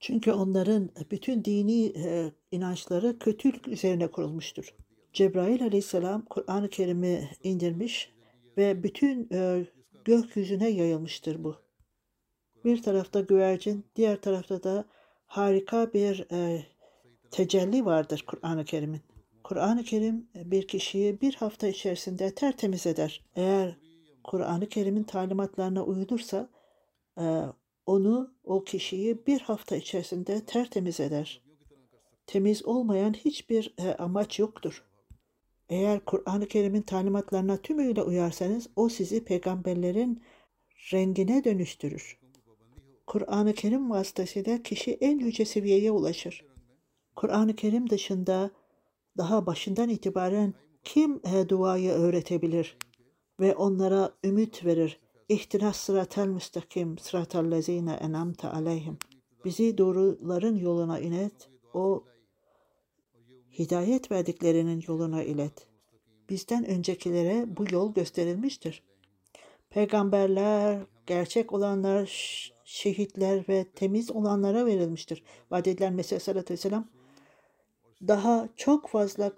Çünkü 0.01 0.33
onların 0.33 0.91
bütün 1.11 1.45
dini 1.45 1.93
e, 1.97 2.33
inançları 2.51 3.19
kötülük 3.19 3.69
üzerine 3.69 4.11
kurulmuştur. 4.11 4.75
Cebrail 5.13 5.63
aleyhisselam 5.63 6.25
Kur'an-ı 6.25 6.69
Kerim'i 6.69 7.31
indirmiş 7.43 8.13
ve 8.57 8.83
bütün 8.83 9.29
e, 9.33 9.67
gökyüzüne 10.05 10.69
yayılmıştır 10.69 11.45
bu. 11.45 11.57
Bir 12.65 12.83
tarafta 12.83 13.21
güvercin, 13.21 13.85
diğer 13.97 14.21
tarafta 14.21 14.63
da 14.63 14.85
harika 15.27 15.93
bir 15.93 16.27
e, 16.33 16.67
tecelli 17.31 17.85
vardır 17.85 18.25
Kur'an-ı 18.27 18.65
Kerim'in. 18.65 19.01
Kur'an-ı 19.47 19.85
Kerim 19.85 20.29
bir 20.35 20.69
kişiyi 20.69 21.21
bir 21.21 21.35
hafta 21.35 21.67
içerisinde 21.67 22.35
tertemiz 22.35 22.87
eder. 22.87 23.25
Eğer 23.37 23.77
Kur'an-ı 24.25 24.69
Kerim'in 24.69 25.03
talimatlarına 25.03 25.85
uyulursa 25.85 26.51
e, 27.19 27.43
onu, 27.87 28.35
o 28.45 28.65
kişiyi 28.65 29.27
bir 29.27 29.41
hafta 29.41 29.77
içerisinde 29.77 30.45
tertemiz 30.45 31.01
eder. 31.01 31.43
Temiz 32.27 32.67
olmayan 32.67 33.13
hiçbir 33.13 33.75
e, 33.79 33.95
amaç 33.95 34.39
yoktur. 34.39 34.85
Eğer 35.69 36.05
Kur'an-ı 36.05 36.49
Kerim'in 36.49 36.83
talimatlarına 36.83 37.57
tümüyle 37.57 38.03
uyarsanız 38.03 38.69
o 38.77 38.89
sizi 38.89 39.25
peygamberlerin 39.25 40.23
rengine 40.93 41.45
dönüştürür. 41.45 42.19
Kur'an-ı 43.07 43.55
Kerim 43.55 43.91
vasıtasıyla 43.91 44.63
kişi 44.63 44.93
en 45.01 45.19
yüce 45.19 45.45
seviyeye 45.45 45.91
ulaşır. 45.91 46.45
Kur'an-ı 47.17 47.57
Kerim 47.57 47.91
dışında 47.91 48.51
daha 49.17 49.47
başından 49.47 49.89
itibaren 49.89 50.55
kim 50.85 51.21
duayı 51.49 51.91
öğretebilir 51.91 52.77
ve 53.41 53.55
onlara 53.55 54.13
ümit 54.25 54.65
verir? 54.65 55.01
İhtinas 55.29 55.77
sıratel 55.77 56.27
müstakim 56.27 56.99
sıratel 56.99 57.51
lezine 57.51 57.93
enamte 57.93 58.49
aleyhim. 58.49 58.99
Bizi 59.45 59.79
doğruların 59.79 60.57
yoluna 60.57 61.01
inet, 61.01 61.51
o 61.75 62.05
hidayet 63.59 64.11
verdiklerinin 64.11 64.85
yoluna 64.89 65.23
ilet. 65.23 65.67
Bizden 66.31 66.65
öncekilere 66.65 67.57
bu 67.57 67.65
yol 67.71 67.95
gösterilmiştir. 67.95 68.83
Peygamberler, 69.71 70.79
gerçek 71.07 71.53
olanlar, 71.53 72.07
şehitler 72.65 73.45
ve 73.49 73.65
temiz 73.65 74.11
olanlara 74.11 74.67
verilmiştir. 74.67 75.23
Vaat 75.51 75.69
edilen 75.69 75.95
Mesih 75.95 76.13
Aleyhisselatü 76.13 76.53
Vesselam 76.53 76.89
daha 78.03 78.49
çok 78.57 78.89
fazla 78.89 79.33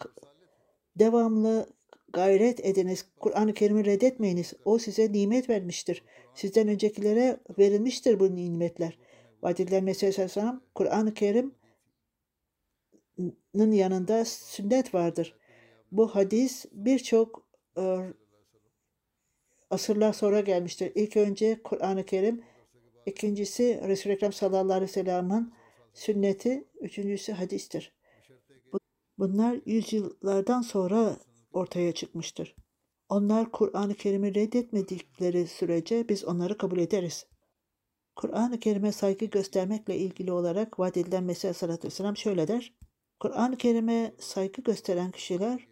devamlı 0.96 1.66
gayret 2.12 2.66
ediniz. 2.66 3.06
Kur'an-ı 3.20 3.54
Kerim'i 3.54 3.84
reddetmeyiniz. 3.84 4.52
O 4.64 4.78
size 4.78 5.12
nimet 5.12 5.48
vermiştir. 5.48 6.04
Sizden 6.34 6.68
öncekilere 6.68 7.40
verilmiştir 7.58 8.20
bu 8.20 8.36
nimetler. 8.36 8.98
Vaat 9.42 9.60
edilen 9.60 9.84
Mesih 9.84 10.08
Aleyhisselam 10.08 10.62
Kur'an-ı 10.74 11.14
Kerim 11.14 11.54
yanında 13.54 14.24
sünnet 14.24 14.94
vardır. 14.94 15.34
Bu 15.92 16.08
hadis 16.08 16.66
birçok 16.72 17.46
e, 17.78 17.98
asırlar 19.70 20.12
sonra 20.12 20.40
gelmiştir. 20.40 20.92
İlk 20.94 21.16
önce 21.16 21.62
Kur'an-ı 21.62 22.04
Kerim, 22.04 22.42
ikincisi 23.06 23.80
Resul-i 23.88 24.12
Ekrem 24.12 24.32
sallallahu 24.32 24.72
aleyhi 24.72 24.90
ve 24.90 24.92
sellem'in 24.92 25.52
sünneti, 25.94 26.64
üçüncüsü 26.80 27.32
hadistir. 27.32 27.97
Bunlar 29.18 29.60
yüzyıllardan 29.66 30.62
sonra 30.62 31.16
ortaya 31.52 31.92
çıkmıştır. 31.92 32.56
Onlar 33.08 33.52
Kur'an-ı 33.52 33.94
Kerim'i 33.94 34.34
reddetmedikleri 34.34 35.46
sürece 35.46 36.08
biz 36.08 36.24
onları 36.24 36.58
kabul 36.58 36.78
ederiz. 36.78 37.26
Kur'an-ı 38.16 38.60
Kerim'e 38.60 38.92
saygı 38.92 39.24
göstermekle 39.24 39.96
ilgili 39.96 40.32
olarak 40.32 40.78
vaat 40.78 40.96
edilen 40.96 41.24
Mesih 41.24 41.48
Aleyhisselatü 41.48 41.86
Vesselam 41.86 42.16
şöyle 42.16 42.48
der. 42.48 42.74
Kur'an-ı 43.20 43.56
Kerim'e 43.56 44.14
saygı 44.18 44.62
gösteren 44.62 45.10
kişiler 45.10 45.68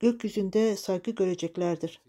gökyüzünde 0.00 0.76
saygı 0.76 1.10
göreceklerdir. 1.10 2.02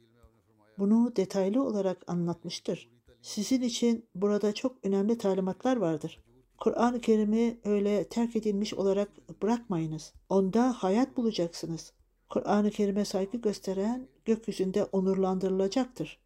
Bunu 0.77 1.15
detaylı 1.15 1.63
olarak 1.63 2.03
anlatmıştır. 2.07 2.89
Sizin 3.21 3.61
için 3.61 4.05
burada 4.15 4.53
çok 4.53 4.85
önemli 4.85 5.17
talimatlar 5.17 5.77
vardır. 5.77 6.23
Kur'an-ı 6.63 7.01
Kerim'i 7.01 7.57
öyle 7.63 8.03
terk 8.03 8.35
edilmiş 8.35 8.73
olarak 8.73 9.09
bırakmayınız. 9.41 10.13
Onda 10.29 10.73
hayat 10.73 11.17
bulacaksınız. 11.17 11.93
Kur'an-ı 12.29 12.69
Kerim'e 12.71 13.05
saygı 13.05 13.37
gösteren 13.37 14.07
gökyüzünde 14.25 14.83
onurlandırılacaktır. 14.83 16.19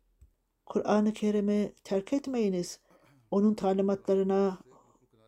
Kur'an-ı 0.65 1.13
Kerim'i 1.13 1.73
terk 1.83 2.13
etmeyiniz. 2.13 2.79
Onun 3.31 3.53
talimatlarına 3.53 4.57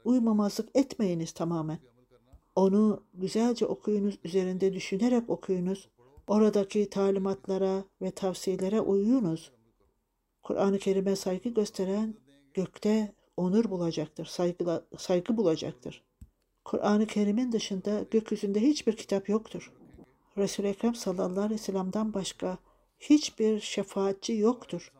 uymamazlık 0.06 0.70
etmeyiniz 0.76 1.32
tamamen. 1.32 1.80
Onu 2.56 3.04
güzelce 3.14 3.66
okuyunuz, 3.66 4.20
üzerinde 4.24 4.74
düşünerek 4.74 5.30
okuyunuz. 5.30 5.90
Oradaki 6.28 6.90
talimatlara 6.90 7.84
ve 8.02 8.12
tavsiyelere 8.12 8.82
uyuyunuz. 8.82 9.52
Kur'an-ı 10.44 10.80
Kerim'e 10.80 11.16
saygı 11.16 11.50
gösteren 11.50 12.16
gökte 12.54 13.19
onur 13.40 13.70
bulacaktır, 13.70 14.26
saygı, 14.26 14.84
saygı 14.98 15.38
bulacaktır. 15.38 16.04
Kur'an-ı 16.66 17.08
Kerim'in 17.08 17.52
dışında 17.52 18.06
gökyüzünde 18.12 18.62
hiçbir 18.62 18.96
kitap 18.96 19.30
yoktur. 19.30 19.74
Resul-i 20.38 20.68
Ekrem 20.68 20.96
sallallahu 20.96 21.42
aleyhi 21.42 21.62
ve 21.62 21.64
sellem'den 21.64 22.14
başka 22.14 22.58
hiçbir 23.00 23.60
şefaatçi 23.60 24.34
yoktur. 24.34 24.94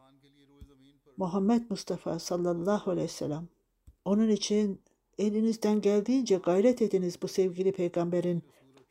Muhammed 1.18 1.62
Mustafa 1.70 2.20
sallallahu 2.20 2.92
aleyhi 2.92 3.08
ve 3.08 3.12
sellem. 3.12 3.48
Onun 4.06 4.30
için 4.30 4.82
elinizden 5.18 5.82
geldiğince 5.82 6.36
gayret 6.36 6.82
ediniz 6.82 7.22
bu 7.22 7.28
sevgili 7.28 7.72
peygamberin 7.72 8.44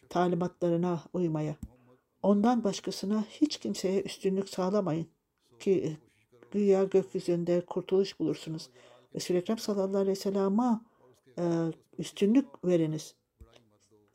talimatlarına 0.08 1.02
uymaya. 1.12 1.56
Ondan 2.22 2.64
başkasına 2.64 3.24
hiç 3.30 3.56
kimseye 3.56 4.02
üstünlük 4.02 4.48
sağlamayın 4.48 5.06
ki 5.60 5.96
güya 6.50 6.84
gökyüzünde 6.84 7.60
kurtuluş 7.60 8.20
bulursunuz. 8.20 8.68
Resul-i 9.14 9.38
Ekrem 9.38 9.58
sallallahu 9.58 9.96
aleyhi 9.96 10.18
ve 10.18 10.20
sellem'a 10.20 10.84
e, 11.38 11.42
üstünlük 11.98 12.64
veriniz. 12.64 13.14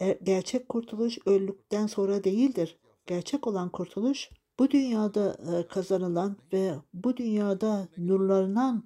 E, 0.02 0.20
gerçek 0.24 0.70
kurtuluş 0.70 1.18
öldükten 1.26 1.88
sonra 1.88 2.24
değildir. 2.24 2.78
Gerçek 3.08 3.48
olan 3.48 3.70
kurtuluş 3.70 4.30
bu 4.60 4.72
dünyada 4.72 5.38
e, 5.52 5.68
kazanılan 5.68 6.38
ve 6.54 6.74
bu 6.94 7.18
dünyada 7.18 7.88
nurlarından 7.98 8.84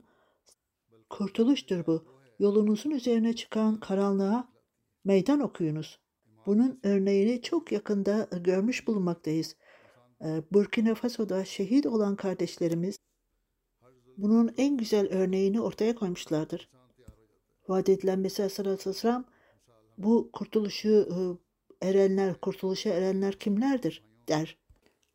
kurtuluştur 1.10 1.86
bu. 1.86 2.04
Yolunuzun 2.40 2.92
üzerine 2.92 3.36
çıkan 3.36 3.80
karanlığa 3.80 4.50
meydan 5.06 5.40
okuyunuz. 5.40 6.00
Bunun 6.46 6.80
örneğini 6.84 7.42
çok 7.42 7.72
yakında 7.72 8.28
görmüş 8.44 8.88
bulunmaktayız. 8.88 9.56
Burkina 10.52 10.96
Faso'da 10.96 11.46
şehit 11.46 11.86
olan 11.86 12.16
kardeşlerimiz 12.16 13.00
bunun 14.18 14.54
en 14.58 14.78
güzel 14.78 15.08
örneğini 15.08 15.62
ortaya 15.62 15.96
koymuşlardır. 15.96 16.70
Vaat 17.68 17.90
edilen 17.90 18.20
Mesih 18.20 18.60
Aleyhisselam 18.60 19.26
bu 19.98 20.30
kurtuluşu 20.34 20.90
e, 21.82 21.88
erenler, 21.90 22.42
kurtuluşa 22.42 22.90
erenler 22.90 23.40
kimlerdir 23.40 24.04
der. 24.28 24.58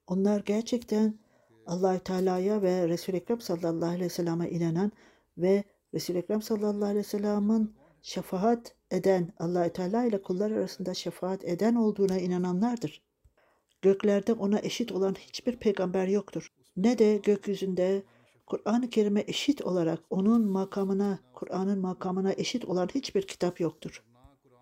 Onlar 0.07 0.41
gerçekten 0.41 1.19
allah 1.67 1.99
Teala'ya 1.99 2.63
ve 2.63 2.89
Resul-i 2.89 3.17
Ekrem 3.17 3.41
sallallahu 3.41 3.89
aleyhi 3.89 4.05
ve 4.05 4.09
sellem'e 4.09 4.51
inanan 4.51 4.93
ve 5.39 5.65
Resul-i 5.95 6.19
Ekrem 6.19 6.43
sallallahu 6.43 6.85
aleyhi 6.85 6.99
ve 6.99 7.03
sellem'in 7.03 7.75
şefaat 8.03 8.75
eden, 8.91 9.33
allah 9.39 9.69
Teala 9.69 10.05
ile 10.05 10.23
kullar 10.23 10.51
arasında 10.51 10.95
şefaat 10.95 11.45
eden 11.45 11.75
olduğuna 11.75 12.19
inananlardır. 12.19 13.03
Göklerde 13.83 14.33
ona 14.33 14.59
eşit 14.59 14.93
olan 14.93 15.15
hiçbir 15.15 15.57
peygamber 15.57 16.09
yoktur. 16.09 16.53
Ne 16.77 16.99
de 16.99 17.17
gökyüzünde 17.17 18.03
Kur'an-ı 18.47 18.91
Kerim'e 18.91 19.25
eşit 19.27 19.63
olarak 19.63 20.01
onun 20.11 20.47
makamına, 20.47 21.19
Kur'an'ın 21.33 21.79
makamına 21.79 22.33
eşit 22.33 22.65
olan 22.65 22.89
hiçbir 22.95 23.23
kitap 23.23 23.61
yoktur. 23.61 24.05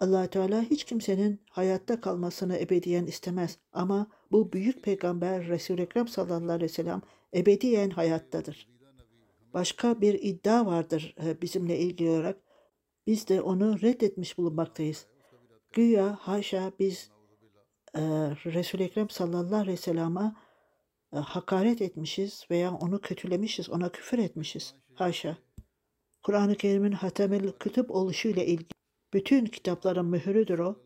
allah 0.01 0.27
Teala 0.27 0.63
hiç 0.63 0.85
kimsenin 0.85 1.41
hayatta 1.51 2.01
kalmasını 2.01 2.59
ebediyen 2.59 3.07
istemez. 3.07 3.59
Ama 3.73 4.07
bu 4.33 4.53
büyük 4.53 4.83
peygamber 4.83 5.49
Resul-i 5.49 5.83
Ekrem 5.83 6.09
sallallahu 6.09 6.53
aleyhi 6.53 6.71
ve 6.71 6.75
sellem 6.75 7.03
ebediyen 7.35 7.91
hayattadır. 7.91 8.69
Başka 9.55 10.01
bir 10.01 10.15
iddia 10.15 10.67
vardır 10.67 11.15
e, 11.25 11.43
bizimle 11.43 11.79
ilgili 11.79 12.11
olarak. 12.11 12.37
Biz 13.07 13.29
de 13.29 13.43
onu 13.43 13.81
reddetmiş 13.81 14.39
bulunmaktayız. 14.39 15.07
Güya 15.73 16.19
haşa 16.21 16.73
biz 16.79 17.11
e, 17.95 18.01
Resul-i 18.45 18.83
Ekrem 18.83 19.11
sallallahu 19.11 19.57
aleyhi 19.57 19.79
ve 19.79 19.83
sellem'e 19.83 20.33
hakaret 21.13 21.83
etmişiz 21.83 22.45
veya 22.51 22.75
onu 22.75 23.01
kötülemişiz, 23.01 23.71
ona 23.71 23.93
küfür 23.93 24.19
etmişiz. 24.19 24.75
Haşa. 24.95 25.39
Kur'an-ı 26.23 26.55
Kerim'in 26.55 26.93
hatemel 26.93 27.53
kütüp 27.53 27.91
oluşu 27.91 28.29
ile 28.29 28.47
ilgili 28.47 28.69
bütün 29.15 29.47
kitapların 29.47 30.07
mühürüdür 30.07 30.59
o. 30.59 30.77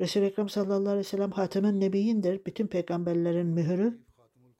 Resul-i 0.00 0.24
Ekrem 0.24 0.48
sallallahu 0.48 0.88
aleyhi 0.88 0.98
ve 0.98 1.04
sellem 1.04 1.30
hatemen 1.30 1.80
nebiyindir. 1.80 2.44
Bütün 2.46 2.66
peygamberlerin 2.66 3.46
mühürü. 3.46 3.98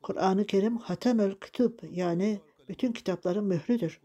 Kur'an-ı 0.03 0.47
Kerim 0.47 0.77
hatemel 0.77 1.35
kütüp 1.35 1.81
yani 1.91 2.41
bütün 2.69 2.93
kitapların 2.93 3.45
mührüdür. 3.45 4.01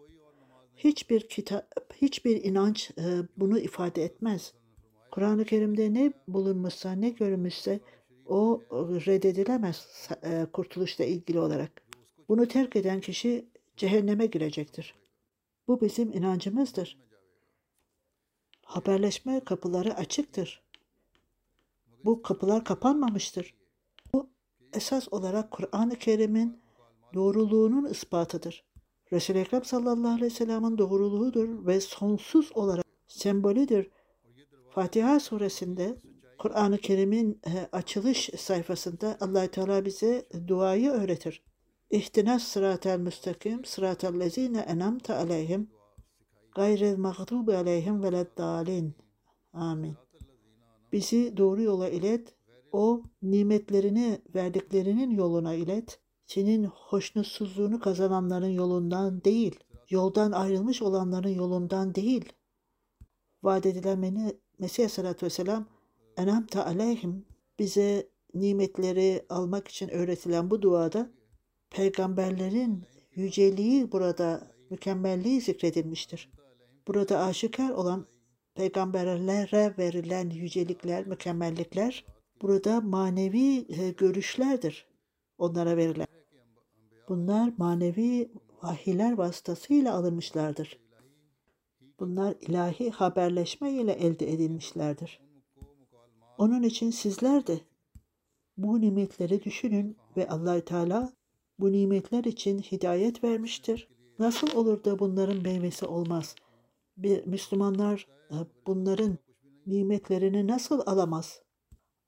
Hiçbir 0.76 1.28
kitap, 1.28 1.94
hiçbir 1.94 2.44
inanç 2.44 2.92
e, 2.98 3.04
bunu 3.38 3.60
ifade 3.60 4.04
etmez. 4.04 4.54
Kur'an-ı 5.12 5.46
Kerim'de 5.46 5.94
ne 5.94 6.14
bulunmuşsa, 6.28 6.92
ne 6.92 7.10
görülmüşse 7.10 7.80
o 8.32 8.62
reddedilemez 8.82 10.10
e, 10.24 10.46
kurtuluşla 10.54 11.06
ilgili 11.06 11.40
olarak. 11.40 11.82
Bunu 12.30 12.48
terk 12.48 12.76
eden 12.76 13.02
kişi 13.02 13.46
cehenneme 13.78 14.26
girecektir. 14.26 14.96
Bu 15.68 15.82
bizim 15.82 16.14
inancımızdır. 16.14 16.98
Haberleşme 18.66 19.40
kapıları 19.40 19.94
açıktır. 19.94 20.64
Bu 22.06 22.22
kapılar 22.22 22.64
kapanmamıştır. 22.64 23.54
Bu 24.14 24.30
esas 24.74 25.08
olarak 25.12 25.52
Kur'an-ı 25.52 25.96
Kerim'in 25.96 26.62
doğruluğunun 27.14 27.86
ispatıdır. 27.86 28.64
Resul-i 29.14 29.38
Ekrem 29.38 29.64
sallallahu 29.64 30.14
aleyhi 30.14 30.26
ve 30.26 30.30
sellem'in 30.30 30.78
doğruluğudur 30.78 31.68
ve 31.68 31.82
sonsuz 31.82 32.52
olarak 32.56 32.86
sembolüdür. 33.08 33.90
Fatiha 34.70 35.20
suresinde 35.20 35.98
Kur'an-ı 36.42 36.78
Kerim'in 36.78 37.42
açılış 37.72 38.30
sayfasında 38.38 39.18
allah 39.20 39.48
Teala 39.48 39.86
bize 39.86 40.26
duayı 40.48 40.90
öğretir. 40.90 41.44
İhtinas 41.90 42.44
sıratel 42.44 43.00
müstakim 43.00 43.66
sıratel 43.66 44.20
lezine 44.20 44.60
enamte 44.60 45.14
aleyhim 45.14 45.70
gayrel 46.56 46.98
mağdubi 46.98 47.56
aleyhim 47.56 48.04
veleddalin. 48.04 48.96
Amin. 49.54 49.96
Bizi 50.92 51.38
doğru 51.38 51.62
yola 51.62 51.90
ilet, 51.90 52.36
o 52.72 53.04
nimetlerini 53.22 54.22
verdiklerinin 54.36 55.12
yoluna 55.12 55.54
ilet, 55.54 56.00
senin 56.26 56.64
hoşnutsuzluğunu 56.64 57.80
kazananların 57.80 58.52
yolundan 58.52 59.24
değil, 59.24 59.60
yoldan 59.90 60.32
ayrılmış 60.32 60.82
olanların 60.82 61.36
yolundan 61.36 61.96
değil. 61.96 62.34
Vaat 63.44 63.66
edilen 63.66 64.00
Mesih 64.60 64.84
Aleyhisselatü 64.84 65.26
Vesselam 65.26 65.81
Enamte 66.22 66.64
aleyhim 66.64 67.26
bize 67.60 68.10
nimetleri 68.34 69.26
almak 69.30 69.68
için 69.68 69.90
öğretilen 69.90 70.52
bu 70.52 70.62
duada 70.62 71.10
peygamberlerin 71.70 72.84
yüceliği 73.16 73.92
burada 73.92 74.52
mükemmelliği 74.70 75.42
zikredilmiştir. 75.42 76.32
Burada 76.88 77.20
aşikar 77.20 77.70
olan 77.70 78.08
peygamberlere 78.56 79.74
verilen 79.78 80.30
yücelikler, 80.30 81.08
mükemmellikler 81.08 82.06
burada 82.42 82.82
manevi 82.82 83.66
e, 83.70 83.90
görüşlerdir 83.90 84.88
onlara 85.38 85.78
verilen. 85.78 86.08
Bunlar 87.10 87.54
manevi 87.58 88.32
vahiyler 88.64 89.12
vasıtasıyla 89.12 89.94
alınmışlardır. 89.94 90.80
Bunlar 92.00 92.36
ilahi 92.42 92.90
haberleşme 92.90 93.72
ile 93.72 93.92
elde 93.92 94.34
edilmişlerdir. 94.34 95.31
Onun 96.42 96.64
için 96.64 96.92
sizler 96.92 97.48
de 97.48 97.60
bu 98.58 98.82
nimetleri 98.82 99.44
düşünün 99.44 99.98
ve 100.18 100.30
allah 100.30 100.66
Teala 100.66 101.14
bu 101.60 101.72
nimetler 101.72 102.24
için 102.24 102.60
hidayet 102.60 103.24
vermiştir. 103.24 103.88
Nasıl 104.20 104.56
olur 104.56 104.84
da 104.84 105.00
bunların 105.00 105.42
meyvesi 105.42 105.86
olmaz? 105.86 106.36
Bir 106.98 107.28
Müslümanlar 107.28 108.08
e, 108.32 108.36
bunların 108.68 109.18
nimetlerini 109.66 110.48
nasıl 110.48 110.82
alamaz? 110.86 111.42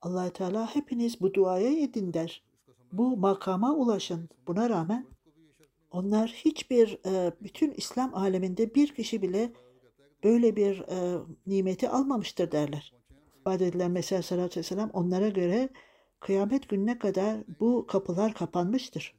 allah 0.02 0.30
Teala 0.30 0.74
hepiniz 0.74 1.20
bu 1.20 1.34
duaya 1.34 1.84
edin 1.84 2.12
der. 2.12 2.44
Bu 2.92 3.16
makama 3.16 3.74
ulaşın. 3.74 4.28
Buna 4.46 4.70
rağmen 4.70 5.06
onlar 5.90 6.30
hiçbir 6.30 6.98
e, 7.06 7.32
bütün 7.42 7.70
İslam 7.70 8.14
aleminde 8.14 8.74
bir 8.74 8.94
kişi 8.94 9.22
bile 9.22 9.52
böyle 10.24 10.56
bir 10.56 10.80
e, 10.80 11.18
nimeti 11.46 11.88
almamıştır 11.88 12.52
derler 12.52 13.03
vaat 13.46 13.62
edilen 13.62 13.90
Mesih 13.90 14.16
Aleyhisselatü 14.16 14.60
Vesselam 14.60 14.90
onlara 14.92 15.28
göre 15.28 15.68
kıyamet 16.20 16.68
gününe 16.68 16.98
kadar 16.98 17.36
bu 17.60 17.86
kapılar 17.86 18.34
kapanmıştır. 18.34 19.14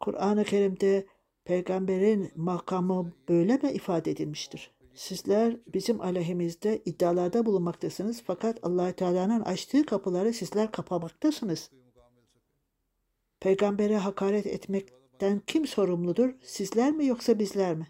Kur'an-ı 0.00 0.44
Kerim'de 0.44 1.06
peygamberin 1.44 2.32
makamı 2.36 3.12
böyle 3.28 3.56
mi 3.56 3.70
ifade 3.70 4.10
edilmiştir? 4.10 4.76
Sizler 4.94 5.56
bizim 5.74 6.00
aleyhimizde 6.00 6.82
iddialarda 6.84 7.46
bulunmaktasınız 7.46 8.22
fakat 8.26 8.58
allah 8.62 8.92
Teala'nın 8.92 9.40
açtığı 9.40 9.86
kapıları 9.86 10.32
sizler 10.32 10.72
kapamaktasınız. 10.72 11.70
Peygambere 13.40 13.96
hakaret 13.96 14.46
etmekten 14.46 15.42
kim 15.46 15.66
sorumludur? 15.66 16.34
Sizler 16.42 16.92
mi 16.92 17.06
yoksa 17.06 17.38
bizler 17.38 17.76
mi? 17.76 17.88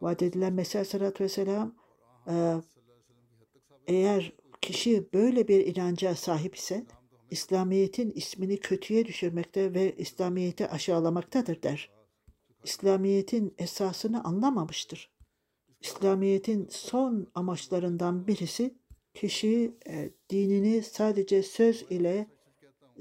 Vaat 0.00 0.22
edilen 0.22 0.52
Mesih 0.52 0.78
Aleyhisselatü 0.78 1.24
Vesselam 1.24 1.74
eğer 3.86 4.32
kişi 4.60 5.12
böyle 5.14 5.48
bir 5.48 5.66
inanca 5.66 6.14
sahip 6.14 6.56
ise 6.56 6.86
İslamiyet'in 7.30 8.10
ismini 8.10 8.60
kötüye 8.60 9.06
düşürmekte 9.06 9.74
ve 9.74 9.96
İslamiyet'i 9.96 10.68
aşağılamaktadır 10.68 11.62
der. 11.62 11.90
İslamiyet'in 12.64 13.54
esasını 13.58 14.24
anlamamıştır. 14.24 15.10
İslamiyet'in 15.80 16.68
son 16.70 17.26
amaçlarından 17.34 18.26
birisi 18.26 18.74
kişi 19.14 19.74
e, 19.88 20.10
dinini 20.30 20.82
sadece 20.82 21.42
söz 21.42 21.82
ile 21.90 22.26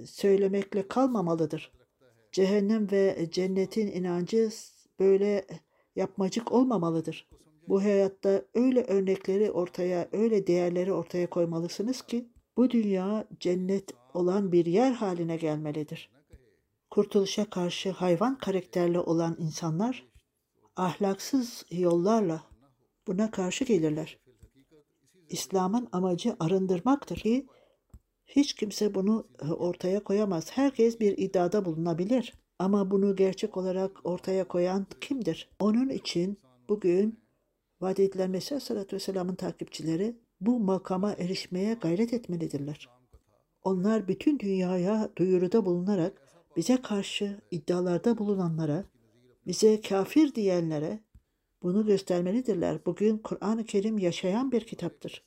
söylemekle 0.05 0.87
kalmamalıdır. 0.87 1.71
Cehennem 2.31 2.91
ve 2.91 3.27
cennetin 3.31 3.87
inancı 3.87 4.49
böyle 4.99 5.45
yapmacık 5.95 6.51
olmamalıdır. 6.51 7.27
Bu 7.67 7.83
hayatta 7.83 8.41
öyle 8.53 8.83
örnekleri 8.83 9.51
ortaya, 9.51 10.09
öyle 10.11 10.47
değerleri 10.47 10.93
ortaya 10.93 11.29
koymalısınız 11.29 12.01
ki 12.01 12.29
bu 12.57 12.69
dünya 12.69 13.27
cennet 13.39 13.91
olan 14.13 14.51
bir 14.51 14.65
yer 14.65 14.91
haline 14.91 15.37
gelmelidir. 15.37 16.11
Kurtuluşa 16.89 17.49
karşı 17.49 17.91
hayvan 17.91 18.37
karakterli 18.37 18.99
olan 18.99 19.35
insanlar 19.39 20.07
ahlaksız 20.75 21.65
yollarla 21.71 22.43
buna 23.07 23.31
karşı 23.31 23.63
gelirler. 23.63 24.19
İslam'ın 25.29 25.87
amacı 25.91 26.35
arındırmaktır 26.39 27.17
ki 27.17 27.47
hiç 28.27 28.53
kimse 28.53 28.95
bunu 28.95 29.27
ortaya 29.57 30.03
koyamaz. 30.03 30.51
Herkes 30.51 30.99
bir 30.99 31.17
iddiada 31.17 31.65
bulunabilir. 31.65 32.33
Ama 32.59 32.91
bunu 32.91 33.15
gerçek 33.15 33.57
olarak 33.57 33.91
ortaya 34.03 34.47
koyan 34.47 34.87
kimdir? 35.01 35.49
Onun 35.59 35.89
için 35.89 36.39
bugün 36.69 37.24
vaat 37.85 37.99
edilen 37.99 38.29
Mesih 38.31 38.51
Aleyhisselatü 38.51 38.95
Vesselam'ın 38.95 39.35
takipçileri 39.35 40.15
bu 40.41 40.59
makama 40.59 41.13
erişmeye 41.13 41.73
gayret 41.73 42.13
etmelidirler. 42.13 42.89
Onlar 43.63 44.07
bütün 44.07 44.39
dünyaya 44.39 45.09
duyuruda 45.17 45.65
bulunarak 45.65 46.21
bize 46.57 46.81
karşı 46.81 47.41
iddialarda 47.51 48.17
bulunanlara, 48.17 48.85
bize 49.47 49.81
kafir 49.81 50.35
diyenlere 50.35 50.99
bunu 51.63 51.85
göstermelidirler. 51.85 52.85
Bugün 52.85 53.17
Kur'an-ı 53.17 53.65
Kerim 53.65 53.97
yaşayan 53.97 54.51
bir 54.51 54.61
kitaptır. 54.61 55.23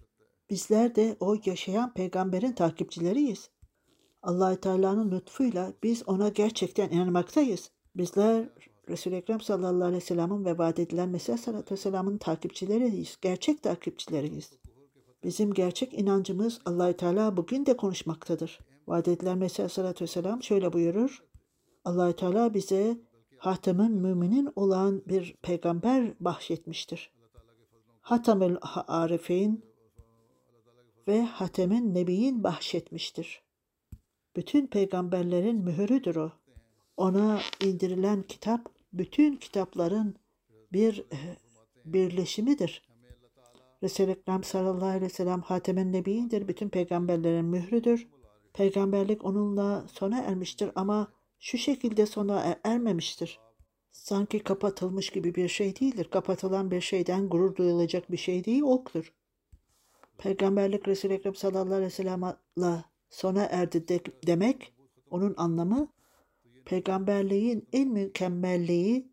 Bizler 0.51 0.95
de 0.95 1.17
o 1.21 1.37
yaşayan 1.45 1.95
peygamberin 1.95 2.53
takipçileriyiz. 2.53 3.51
allah 4.23 4.61
Teala'nın 4.61 5.11
lütfuyla 5.11 5.73
biz 5.83 6.09
ona 6.09 6.29
gerçekten 6.29 6.91
inanmaktayız. 6.91 7.71
Bizler 7.97 8.49
Resul-i 8.89 9.15
Ekrem 9.15 9.41
sallallahu 9.41 9.85
aleyhi 9.85 10.03
ve 10.03 10.07
sellem'in 10.07 10.45
ve 10.45 10.59
vaat 10.59 10.79
edilen 10.79 11.09
Mesih 11.09 11.37
sallallahu 11.37 11.99
aleyhi 11.99 12.19
takipçileriyiz. 12.19 13.19
Gerçek 13.23 13.63
takipçileriyiz. 13.63 14.51
Bizim 15.25 15.55
gerçek 15.55 15.95
inancımız 15.95 16.61
allah 16.65 16.93
Teala 16.93 17.37
bugün 17.37 17.67
de 17.67 17.77
konuşmaktadır. 17.77 18.59
Vaat 18.87 19.09
edilen 19.09 19.39
Mesih 19.39 19.61
Aleyhisselatü 19.61 20.05
Vesselam 20.05 20.43
şöyle 20.43 20.73
buyurur. 20.73 21.25
allah 21.85 22.13
Teala 22.13 22.55
bize 22.55 22.97
hatemin 23.39 23.93
müminin 23.93 24.53
olan 24.57 25.03
bir 25.07 25.37
peygamber 25.43 26.15
bahşetmiştir. 26.21 27.11
Hatemül 28.01 28.57
Arifin 28.87 29.65
ve 31.09 31.23
Hatemin 31.23 31.95
Nebiyin 31.95 32.45
bahşetmiştir. 32.45 33.43
Bütün 34.37 34.67
peygamberlerin 34.67 35.65
mühürüdür 35.65 36.17
o. 36.17 36.33
Ona 36.97 37.41
indirilen 37.65 38.23
kitap 38.23 38.78
bütün 38.93 39.37
kitapların 39.37 40.15
bir 40.73 41.05
eh, 41.11 41.37
birleşimidir. 41.85 42.89
Resul-i 43.83 44.11
Ekrem 44.11 44.45
sallallahu 44.45 44.87
aleyhi 44.87 45.05
ve 45.05 45.09
sellem 45.09 45.41
Hatemin 45.41 45.93
Nebiyyindir. 45.93 46.49
Bütün 46.49 46.69
peygamberlerin 46.69 47.45
mührüdür. 47.45 48.09
Peygamberlik 48.53 49.25
onunla 49.25 49.87
sona 49.93 50.19
ermiştir 50.19 50.71
ama 50.75 51.13
şu 51.41 51.59
şekilde 51.59 52.07
sona 52.07 52.41
er- 52.41 52.61
ermemiştir. 52.65 53.39
Sanki 53.93 54.39
kapatılmış 54.39 55.11
gibi 55.11 55.35
bir 55.35 55.49
şey 55.49 55.81
değildir. 55.81 56.09
Kapatılan 56.11 56.71
bir 56.71 56.81
şeyden 56.81 57.29
gurur 57.29 57.57
duyulacak 57.57 58.11
bir 58.13 58.17
şey 58.17 58.45
değil, 58.45 58.63
oktur. 58.63 59.13
Peygamberlik 60.19 60.89
Resul-i 60.89 61.13
Ekrem 61.13 61.35
sallallahu 61.35 61.75
aleyhi 61.75 61.83
ve 61.83 61.91
sellem'la 61.91 62.85
sona 63.11 63.43
erdi 63.45 63.89
de- 63.89 64.01
demek, 64.27 64.73
onun 65.11 65.35
anlamı 65.37 65.89
peygamberliğin 66.69 67.69
en 67.73 67.89
mükemmelliği 67.89 69.09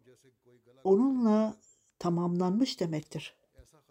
onunla 0.83 1.57
tamamlanmış 1.99 2.79
demektir. 2.79 3.35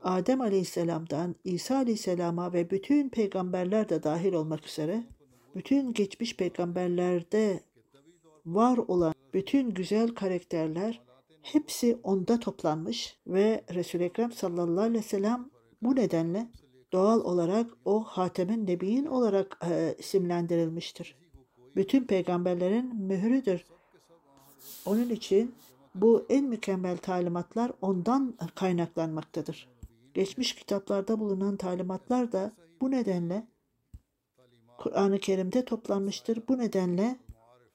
Adem 0.03 0.41
Aleyhisselam'dan 0.41 1.35
İsa 1.45 1.77
Aleyhisselam'a 1.77 2.53
ve 2.53 2.71
bütün 2.71 3.09
peygamberler 3.09 3.89
de 3.89 4.03
dahil 4.03 4.33
olmak 4.33 4.67
üzere 4.67 5.05
bütün 5.55 5.93
geçmiş 5.93 6.37
peygamberlerde 6.37 7.61
var 8.47 8.77
olan 8.77 9.15
bütün 9.35 9.71
güzel 9.71 10.09
karakterler 10.09 11.03
hepsi 11.43 11.99
onda 12.03 12.41
toplanmış 12.41 13.19
ve 13.27 13.65
Resul-i 13.75 14.05
Ekrem 14.05 14.33
sallallahu 14.33 14.85
aleyhi 14.85 15.05
ve 15.05 15.09
sellem 15.09 15.51
bu 15.83 15.97
nedenle 15.97 16.49
doğal 16.93 17.21
olarak 17.21 17.71
o 17.85 18.03
Hatemin 18.05 18.67
Nebiyin 18.67 19.07
olarak 19.07 19.59
e, 19.71 19.95
isimlendirilmiştir. 19.99 21.24
Bütün 21.77 22.05
peygamberlerin 22.05 22.97
mührüdür. 22.97 23.65
Onun 24.87 25.11
için 25.11 25.55
bu 25.95 26.27
en 26.29 26.45
mükemmel 26.45 26.97
talimatlar 26.97 27.73
ondan 27.83 28.35
kaynaklanmaktadır. 28.55 29.69
Geçmiş 30.15 30.55
kitaplarda 30.55 31.21
bulunan 31.21 31.57
talimatlar 31.57 32.33
da 32.33 32.53
bu 32.81 32.91
nedenle 32.91 33.47
Kur'an-ı 34.79 35.19
Kerim'de 35.19 35.65
toplanmıştır. 35.65 36.43
Bu 36.49 36.59
nedenle 36.59 37.17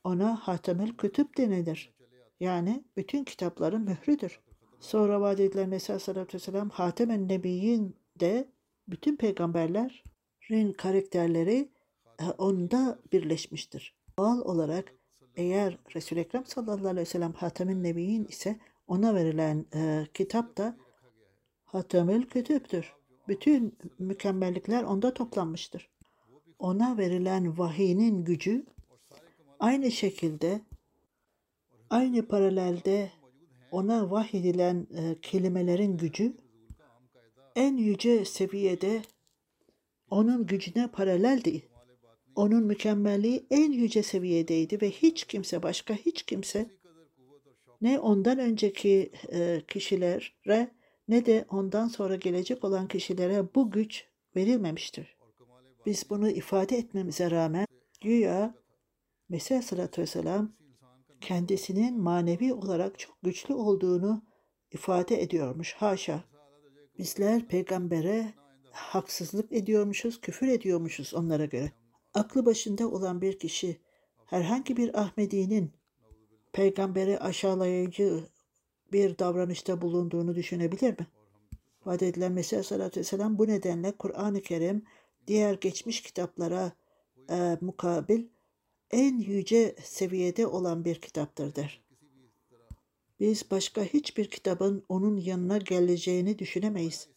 ona 0.04 0.36
Hatemel 0.36 0.90
Kütüp 0.98 1.38
denilir. 1.38 1.94
Yani 2.40 2.84
bütün 2.98 3.24
kitapların 3.24 3.82
mührüdür. 3.82 4.40
Sonra 4.80 5.22
vaat 5.22 5.40
edilen 5.40 5.70
Mesih 5.70 5.90
Aleyhisselatü 5.94 6.38
Vesselam 6.38 6.70
Hatemen 6.70 7.28
Nebiyyin 7.28 7.96
de 8.20 8.50
bütün 8.88 9.16
peygamberlerin 9.16 10.74
karakterleri 10.74 11.70
onda 12.38 13.00
birleşmiştir. 13.14 13.96
Doğal 14.20 14.42
olarak 14.42 14.94
eğer 15.36 15.78
Resul-i 15.96 16.20
Ekrem 16.20 16.46
sallallahu 16.46 16.88
aleyhi 16.88 16.98
ve 16.98 17.06
sellem 17.06 17.34
Hatemin 17.34 17.84
Nebiyyin 17.84 18.26
ise 18.26 18.60
ona 18.88 19.16
verilen 19.16 19.66
e, 19.76 20.08
kitap 20.14 20.58
da 20.58 20.78
Hatemül 21.66 22.26
Kütüp'tür. 22.26 22.94
Bütün 23.28 23.78
mükemmellikler 24.00 24.84
onda 24.84 25.14
toplanmıştır. 25.14 25.90
Ona 26.60 26.98
verilen 26.98 27.58
vahiyinin 27.58 28.24
gücü 28.24 28.66
aynı 29.60 29.92
şekilde 29.92 30.62
aynı 31.90 32.28
paralelde 32.28 33.12
ona 33.72 34.12
vahyedilen 34.12 34.88
e, 34.96 35.22
kelimelerin 35.22 35.98
gücü 35.98 36.38
en 37.56 37.78
yüce 37.78 38.26
seviyede 38.26 39.02
onun 40.10 40.46
gücüne 40.48 40.88
paraleldi. 40.88 41.69
Onun 42.40 42.64
mükemmelliği 42.64 43.46
en 43.50 43.72
yüce 43.72 44.04
seviyedeydi 44.04 44.82
ve 44.82 44.92
hiç 44.92 45.24
kimse 45.24 45.64
başka 45.64 45.94
hiç 45.94 46.24
kimse 46.24 46.70
ne 47.82 48.00
ondan 48.00 48.40
önceki 48.40 49.12
e, 49.32 49.62
kişilere 49.68 50.72
ne 51.08 51.26
de 51.26 51.46
ondan 51.50 51.88
sonra 51.88 52.16
gelecek 52.16 52.64
olan 52.64 52.88
kişilere 52.88 53.56
bu 53.56 53.72
güç 53.72 54.06
verilmemiştir. 54.36 55.18
Biz 55.86 56.10
bunu 56.10 56.30
ifade 56.30 56.78
etmemize 56.78 57.32
rağmen 57.32 57.66
güya 58.02 58.56
Mesih 59.30 59.56
Aleyhisselatü 59.56 60.02
Vesselam 60.02 60.52
kendisinin 61.22 62.02
manevi 62.02 62.54
olarak 62.54 63.00
çok 63.00 63.22
güçlü 63.24 63.54
olduğunu 63.54 64.22
ifade 64.72 65.22
ediyormuş. 65.22 65.74
Haşa. 65.74 66.24
Bizler 66.98 67.48
peygambere 67.48 68.34
haksızlık 68.72 69.52
ediyormuşuz, 69.52 70.22
küfür 70.22 70.48
ediyormuşuz 70.48 71.14
onlara 71.14 71.46
göre. 71.46 71.72
Aklı 72.14 72.46
başında 72.46 72.88
olan 72.88 73.22
bir 73.22 73.40
kişi 73.40 73.78
herhangi 74.26 74.78
bir 74.78 75.02
Ahmedi'nin 75.02 75.72
peygamberi 76.54 77.20
aşağılayıcı 77.20 78.24
bir 78.92 79.18
davranışta 79.18 79.82
bulunduğunu 79.82 80.36
düşünebilir 80.36 81.00
mi? 81.00 81.08
Vaat 81.86 82.04
edilen 82.04 82.32
Mesih 82.32 82.58
Aleyhisselatü 82.58 83.00
Vesselam 83.00 83.38
bu 83.38 83.48
nedenle 83.48 83.92
Kur'an-ı 83.92 84.42
Kerim 84.42 84.84
diğer 85.28 85.54
geçmiş 85.54 86.02
kitaplara 86.02 86.72
e, 87.30 87.58
mukabil 87.62 88.28
en 88.92 89.18
yüce 89.18 89.76
seviyede 89.84 90.48
olan 90.48 90.86
bir 90.86 91.02
kitaptır 91.02 91.56
der. 91.56 91.82
Biz 93.20 93.52
başka 93.52 93.84
hiçbir 93.84 94.30
kitabın 94.30 94.84
onun 94.90 95.18
yanına 95.18 95.58
geleceğini 95.58 96.40
düşünemeyiz. 96.40 97.08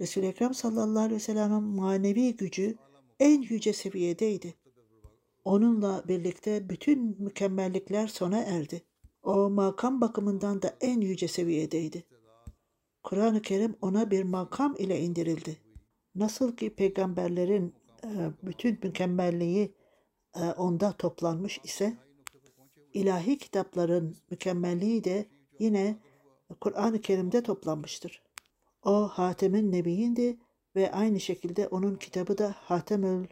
Resul-i 0.00 0.26
Ekrem 0.26 0.54
sallallahu 0.54 1.02
aleyhi 1.02 1.14
ve 1.14 1.20
sellem'in 1.20 1.62
manevi 1.62 2.36
gücü 2.36 2.76
en 3.20 3.42
yüce 3.42 3.72
seviyedeydi. 3.72 4.54
Onunla 5.44 6.04
birlikte 6.08 6.68
bütün 6.68 7.22
mükemmellikler 7.22 8.06
sona 8.06 8.38
erdi. 8.38 8.82
O 9.22 9.50
makam 9.50 10.00
bakımından 10.00 10.62
da 10.62 10.76
en 10.80 11.00
yüce 11.00 11.28
seviyedeydi. 11.28 12.06
Kur'an-ı 13.02 13.42
Kerim 13.42 13.76
ona 13.80 14.10
bir 14.10 14.22
makam 14.22 14.76
ile 14.78 15.00
indirildi. 15.00 15.56
Nasıl 16.14 16.56
ki 16.56 16.74
peygamberlerin 16.74 17.74
e, 18.04 18.08
bütün 18.42 18.78
mükemmelliği 18.82 19.74
e, 20.36 20.40
onda 20.40 20.92
toplanmış 20.92 21.60
ise 21.64 21.96
ilahi 22.94 23.38
kitapların 23.38 24.16
mükemmelliği 24.30 25.04
de 25.04 25.26
yine 25.58 25.96
Kur'an-ı 26.60 27.00
Kerim'de 27.00 27.42
toplanmıştır. 27.42 28.22
O 28.84 29.08
Hatem'in 29.08 29.72
Nebiyindi 29.72 30.38
ve 30.76 30.92
aynı 30.92 31.20
şekilde 31.20 31.68
onun 31.68 31.96
kitabı 31.96 32.38
da 32.38 32.54
Hatemül 32.58 33.26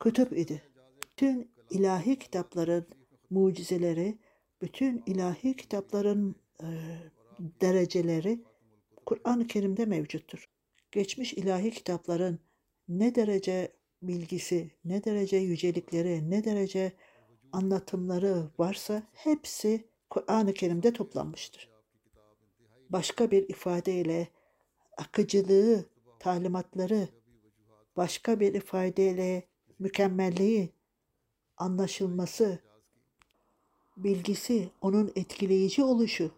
Kütüb 0.00 0.32
idi. 0.32 0.62
Bütün 1.02 1.50
ilahi 1.70 2.18
kitapların 2.18 2.86
mucizeleri, 3.30 4.18
bütün 4.62 5.02
ilahi 5.06 5.56
kitapların 5.56 6.36
e, 6.62 6.68
dereceleri 7.60 8.44
Kur'an-ı 9.06 9.46
Kerim'de 9.46 9.86
mevcuttur. 9.86 10.48
Geçmiş 10.92 11.32
ilahi 11.32 11.70
kitapların 11.70 12.38
ne 12.88 13.14
derece 13.14 13.72
bilgisi, 14.02 14.70
ne 14.84 15.04
derece 15.04 15.36
yücelikleri, 15.36 16.30
ne 16.30 16.44
derece 16.44 16.92
anlatımları 17.52 18.50
varsa 18.58 19.02
hepsi 19.12 19.88
Kur'an-ı 20.10 20.54
Kerim'de 20.54 20.92
toplanmıştır. 20.92 21.70
Başka 22.90 23.30
bir 23.30 23.48
ifadeyle 23.48 24.28
akıcılığı, 24.96 25.84
talimatları, 26.18 27.08
başka 27.96 28.40
bir 28.40 28.54
ifadeyle 28.54 29.48
mükemmelliği, 29.78 30.72
anlaşılması, 31.56 32.58
bilgisi, 33.96 34.70
onun 34.80 35.12
etkileyici 35.16 35.82
oluşu. 35.82 36.30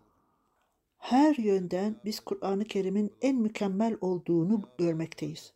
Her 0.98 1.36
yönden 1.36 1.96
biz 2.04 2.20
Kur'an-ı 2.20 2.64
Kerim'in 2.64 3.12
en 3.22 3.36
mükemmel 3.36 3.96
olduğunu 4.00 4.62
görmekteyiz. 4.78 5.52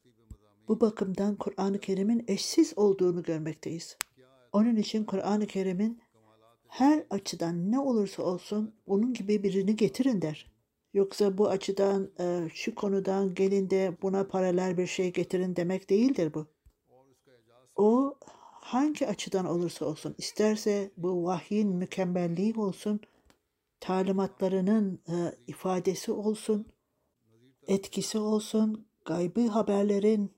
Bu 0.68 0.80
bakımdan 0.80 1.36
Kur'an-ı 1.36 1.80
Kerim'in 1.80 2.24
eşsiz 2.28 2.72
olduğunu 2.78 3.22
görmekteyiz. 3.22 3.96
Onun 4.52 4.76
için 4.76 5.04
Kur'an-ı 5.04 5.46
Kerim'in 5.46 6.00
her 6.68 7.04
açıdan 7.10 7.72
ne 7.72 7.78
olursa 7.78 8.22
olsun 8.22 8.74
onun 8.86 9.14
gibi 9.14 9.42
birini 9.42 9.76
getirin 9.76 10.22
der. 10.22 10.53
Yoksa 10.94 11.38
bu 11.38 11.48
açıdan 11.48 12.10
e, 12.20 12.48
şu 12.54 12.74
konudan 12.74 13.34
gelin 13.34 13.70
de 13.70 13.96
buna 14.02 14.26
paralel 14.26 14.78
bir 14.78 14.86
şey 14.86 15.12
getirin 15.12 15.56
demek 15.56 15.90
değildir 15.90 16.34
bu. 16.34 16.46
O 17.76 18.14
hangi 18.60 19.06
açıdan 19.06 19.46
olursa 19.46 19.86
olsun 19.86 20.14
isterse 20.18 20.90
bu 20.96 21.24
vahyin 21.24 21.68
mükemmelliği 21.68 22.54
olsun, 22.54 23.00
talimatlarının 23.80 25.00
e, 25.08 25.14
ifadesi 25.46 26.12
olsun, 26.12 26.66
etkisi 27.66 28.18
olsun, 28.18 28.86
gaybi 29.04 29.46
haberlerin 29.46 30.32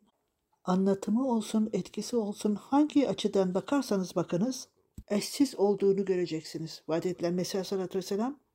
anlatımı 0.65 1.29
olsun, 1.29 1.71
etkisi 1.73 2.17
olsun 2.17 2.55
hangi 2.55 3.09
açıdan 3.09 3.55
bakarsanız 3.55 4.17
bakınız 4.17 4.69
eşsiz 5.09 5.55
olduğunu 5.55 6.05
göreceksiniz. 6.05 6.83
Vaat 6.89 7.07
edilen 7.07 7.35
Mesih 7.35 7.55
Aleyhisselatü 7.55 7.99
Vesselam 7.99 8.46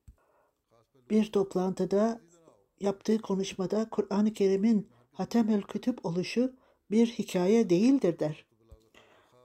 bir 1.12 1.32
toplantıda 1.32 2.20
yaptığı 2.80 3.18
konuşmada 3.18 3.88
Kur'an-ı 3.90 4.32
Kerim'in 4.32 4.88
Hatemel 5.12 5.62
Kütüp 5.62 6.06
oluşu 6.06 6.56
bir 6.90 7.06
hikaye 7.06 7.70
değildir 7.70 8.18
der. 8.18 8.46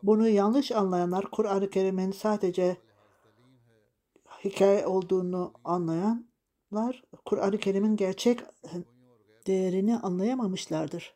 Bunu 0.03 0.29
yanlış 0.29 0.71
anlayanlar 0.71 1.31
Kur'an-ı 1.31 1.69
Kerim'in 1.69 2.11
sadece 2.11 2.77
hikaye 4.43 4.87
olduğunu 4.87 5.53
anlayanlar 5.63 7.03
Kur'an-ı 7.25 7.57
Kerim'in 7.57 7.95
gerçek 7.95 8.39
değerini 9.47 9.97
anlayamamışlardır. 9.97 11.15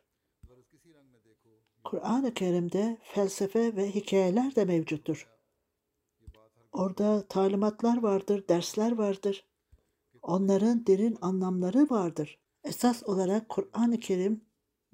Kur'an-ı 1.84 2.34
Kerim'de 2.34 2.98
felsefe 3.02 3.76
ve 3.76 3.90
hikayeler 3.90 4.56
de 4.56 4.64
mevcuttur. 4.64 5.28
Orada 6.72 7.26
talimatlar 7.28 8.02
vardır, 8.02 8.48
dersler 8.48 8.98
vardır. 8.98 9.51
Onların 10.22 10.86
derin 10.86 11.18
anlamları 11.20 11.90
vardır. 11.90 12.38
Esas 12.64 13.02
olarak 13.02 13.48
Kur'an-ı 13.48 14.00
Kerim 14.00 14.40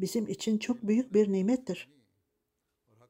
bizim 0.01 0.29
için 0.29 0.59
çok 0.59 0.83
büyük 0.83 1.14
bir 1.14 1.33
nimettir. 1.33 1.88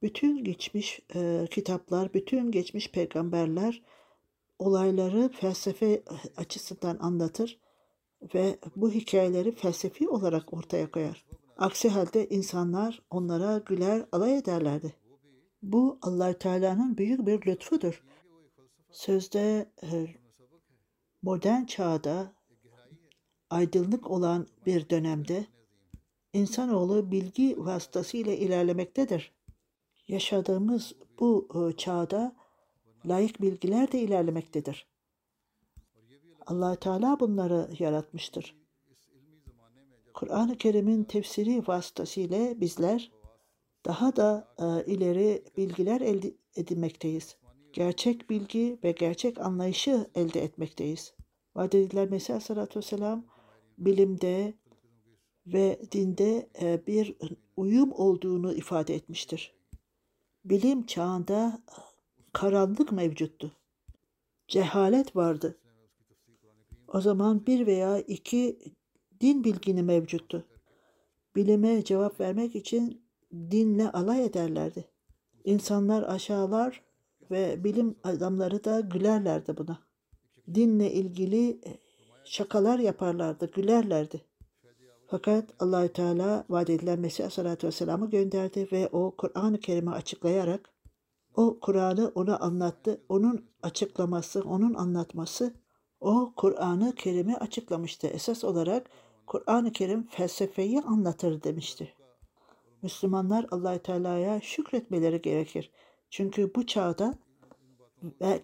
Bütün 0.02 0.44
geçmiş 0.44 1.00
e, 1.14 1.46
kitaplar, 1.50 2.14
bütün 2.14 2.50
geçmiş 2.50 2.90
peygamberler 2.90 3.83
olayları 4.59 5.28
felsefe 5.28 6.02
açısından 6.37 6.98
anlatır 7.00 7.61
ve 8.35 8.59
bu 8.76 8.90
hikayeleri 8.90 9.52
felsefi 9.52 10.09
olarak 10.09 10.54
ortaya 10.54 10.90
koyar. 10.90 11.24
Aksi 11.57 11.88
halde 11.88 12.28
insanlar 12.28 13.02
onlara 13.11 13.59
güler, 13.59 14.07
alay 14.12 14.38
ederlerdi. 14.38 14.94
Bu 15.62 15.98
allah 16.02 16.38
Teala'nın 16.38 16.96
büyük 16.96 17.26
bir 17.26 17.46
lütfudur. 17.46 18.04
Sözde 18.90 19.70
e, 19.83 20.07
modern 21.22 21.64
çağda 21.64 22.33
aydınlık 23.50 24.11
olan 24.11 24.46
bir 24.66 24.90
dönemde 24.90 25.46
insanoğlu 26.33 27.11
bilgi 27.11 27.54
vasıtasıyla 27.59 28.33
ilerlemektedir. 28.33 29.33
Yaşadığımız 30.09 30.92
bu 31.20 31.48
e, 31.54 31.76
çağda 31.76 32.37
layık 33.07 33.42
bilgiler 33.42 33.92
de 33.92 34.00
ilerlemektedir. 34.00 34.87
allah 36.46 36.76
Teala 36.76 37.20
bunları 37.20 37.70
yaratmıştır. 37.78 38.57
Kur'an-ı 40.14 40.59
Kerim'in 40.59 41.04
tefsiri 41.04 41.68
vasıtasıyla 41.68 42.61
bizler 42.61 43.12
daha 43.87 44.16
da 44.16 44.54
e, 44.59 44.92
ileri 44.92 45.44
bilgiler 45.57 46.00
elde 46.00 46.35
edinmekteyiz. 46.57 47.38
Gerçek 47.72 48.31
bilgi 48.31 48.78
ve 48.85 48.92
gerçek 48.92 49.40
anlayışı 49.40 50.11
elde 50.14 50.44
etmekteyiz. 50.44 51.14
Vaat 51.57 51.74
edilen 51.74 52.11
Mesih 52.11 52.35
Aleyhisselatü 52.35 52.78
Vesselam 52.78 53.24
bilimde 53.78 54.54
ve 55.46 55.81
dinde 55.92 56.48
e, 56.61 56.87
bir 56.87 57.16
uyum 57.57 57.92
olduğunu 57.92 58.54
ifade 58.54 58.94
etmiştir. 58.94 59.54
Bilim 60.44 60.87
çağında 60.87 61.62
karanlık 62.33 62.92
mevcuttu. 62.92 63.52
Cehalet 64.48 65.16
vardı. 65.16 65.59
O 66.88 67.00
zaman 67.00 67.46
bir 67.46 67.66
veya 67.66 67.98
iki 67.98 68.59
din 69.20 69.44
bilgini 69.44 69.83
mevcuttu. 69.83 70.44
Bilime 71.37 71.85
cevap 71.85 72.20
vermek 72.20 72.57
için 72.57 73.02
dinle 73.33 73.90
alay 73.90 74.24
ederlerdi. 74.24 74.85
İnsanlar 75.44 76.02
aşağılar 76.02 76.88
ve 77.30 77.64
bilim 77.64 77.96
adamları 78.04 78.64
da 78.64 78.80
gülerlerdi 78.80 79.56
buna. 79.56 79.78
Dinle 80.54 80.92
ilgili 80.92 81.60
şakalar 82.24 82.78
yaparlardı, 82.78 83.50
gülerlerdi. 83.50 84.24
Fakat 85.06 85.44
Allahü 85.60 85.88
Teala 85.92 86.44
vaat 86.48 86.70
edilen 86.70 87.00
Mesih 87.00 87.24
Aleyhisselatü 87.24 87.66
Vesselam'ı 87.66 88.10
gönderdi 88.10 88.68
ve 88.72 88.88
o 88.92 89.14
Kur'an-ı 89.16 89.60
Kerim'i 89.60 89.90
açıklayarak 89.90 90.70
o 91.36 91.58
Kur'an'ı 91.60 92.12
ona 92.14 92.38
anlattı. 92.38 93.00
Onun 93.08 93.44
açıklaması, 93.62 94.42
onun 94.42 94.74
anlatması 94.74 95.54
o 96.00 96.32
Kur'an-ı 96.36 96.94
Kerim'i 96.94 97.36
açıklamıştı. 97.36 98.06
Esas 98.06 98.44
olarak 98.44 98.90
Kur'an-ı 99.26 99.72
Kerim 99.72 100.06
felsefeyi 100.06 100.80
anlatır 100.80 101.42
demişti. 101.42 101.92
Müslümanlar 102.82 103.46
allah 103.50 103.78
Teala'ya 103.78 104.40
şükretmeleri 104.40 105.22
gerekir. 105.22 105.70
Çünkü 106.10 106.54
bu 106.54 106.66
çağda 106.66 107.14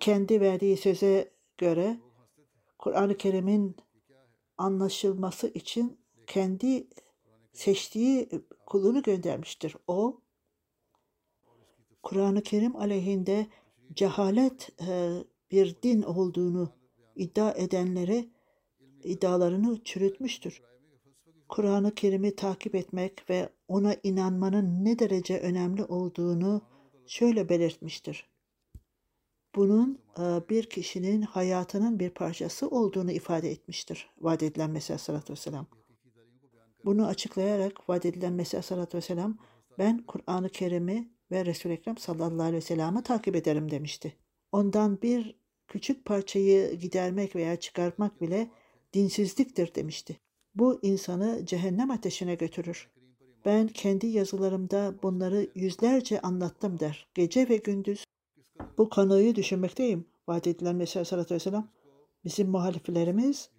kendi 0.00 0.40
verdiği 0.40 0.77
söze 0.77 1.31
göre 1.59 2.00
Kur'an-ı 2.79 3.16
Kerim'in 3.16 3.77
anlaşılması 4.59 5.48
için 5.48 5.98
kendi 6.27 6.87
seçtiği 7.53 8.29
kulunu 8.66 9.03
göndermiştir. 9.03 9.77
O 9.87 10.20
Kur'an-ı 12.03 12.42
Kerim 12.42 12.77
aleyhinde 12.77 13.46
cehalet 13.92 14.70
bir 15.50 15.83
din 15.83 16.03
olduğunu 16.03 16.72
iddia 17.16 17.53
edenlere 17.53 18.24
iddialarını 19.05 19.85
çürütmüştür. 19.85 20.62
Kur'an-ı 21.48 21.94
Kerim'i 21.94 22.37
takip 22.37 22.74
etmek 22.74 23.31
ve 23.31 23.48
ona 23.68 23.96
inanmanın 24.03 24.85
ne 24.85 24.98
derece 24.98 25.40
önemli 25.40 25.85
olduğunu 25.85 26.62
şöyle 27.07 27.49
belirtmiştir. 27.49 28.29
Bunun 29.55 29.99
bir 30.51 30.71
kişinin 30.71 31.23
hayatının 31.23 31.99
bir 31.99 32.11
parçası 32.11 32.69
olduğunu 32.69 33.12
ifade 33.12 33.51
etmiştir. 33.51 34.11
Vaat 34.21 34.43
edilen 34.43 34.71
Mesih 34.71 34.90
Aleyhisselatü 34.90 35.33
Vesselam. 35.33 35.67
Bunu 36.85 37.07
açıklayarak 37.07 37.88
vaat 37.88 38.07
edilen 38.07 38.33
Mesih 38.33 38.59
Aleyhisselatü 38.59 38.97
Vesselam 38.97 39.38
ben 39.79 40.05
Kur'an-ı 40.07 40.49
Kerim'i 40.49 41.12
ve 41.31 41.45
Resul-i 41.45 41.73
Ekrem 41.73 41.99
sallallahu 41.99 42.43
aleyhi 42.43 42.57
ve 42.57 42.61
sellem'i 42.61 43.03
takip 43.03 43.37
ederim 43.37 43.71
demişti. 43.71 44.17
Ondan 44.53 45.03
bir 45.03 45.37
küçük 45.69 46.05
parçayı 46.05 46.75
gidermek 46.75 47.37
veya 47.37 47.61
çıkartmak 47.61 48.21
bile 48.21 48.51
dinsizliktir 48.93 49.75
demişti. 49.75 50.21
Bu 50.55 50.79
insanı 50.83 51.47
cehennem 51.47 51.90
ateşine 51.90 52.35
götürür. 52.35 52.90
Ben 53.45 53.69
kendi 53.69 54.07
yazılarımda 54.07 54.95
bunları 55.03 55.49
yüzlerce 55.55 56.21
anlattım 56.21 56.81
der. 56.81 57.09
Gece 57.15 57.49
ve 57.49 57.57
gündüz 57.57 58.05
bu 58.79 58.89
konuyu 58.89 59.35
düşünmekteyim. 59.35 60.07
Vaat 60.29 60.47
edilen 60.47 60.77
Mesih 60.77 60.97
Aleyhisselatü 60.97 61.35
Vesselam 61.35 61.69
bizim 62.25 62.49
muhaliflerimiz 62.49 63.51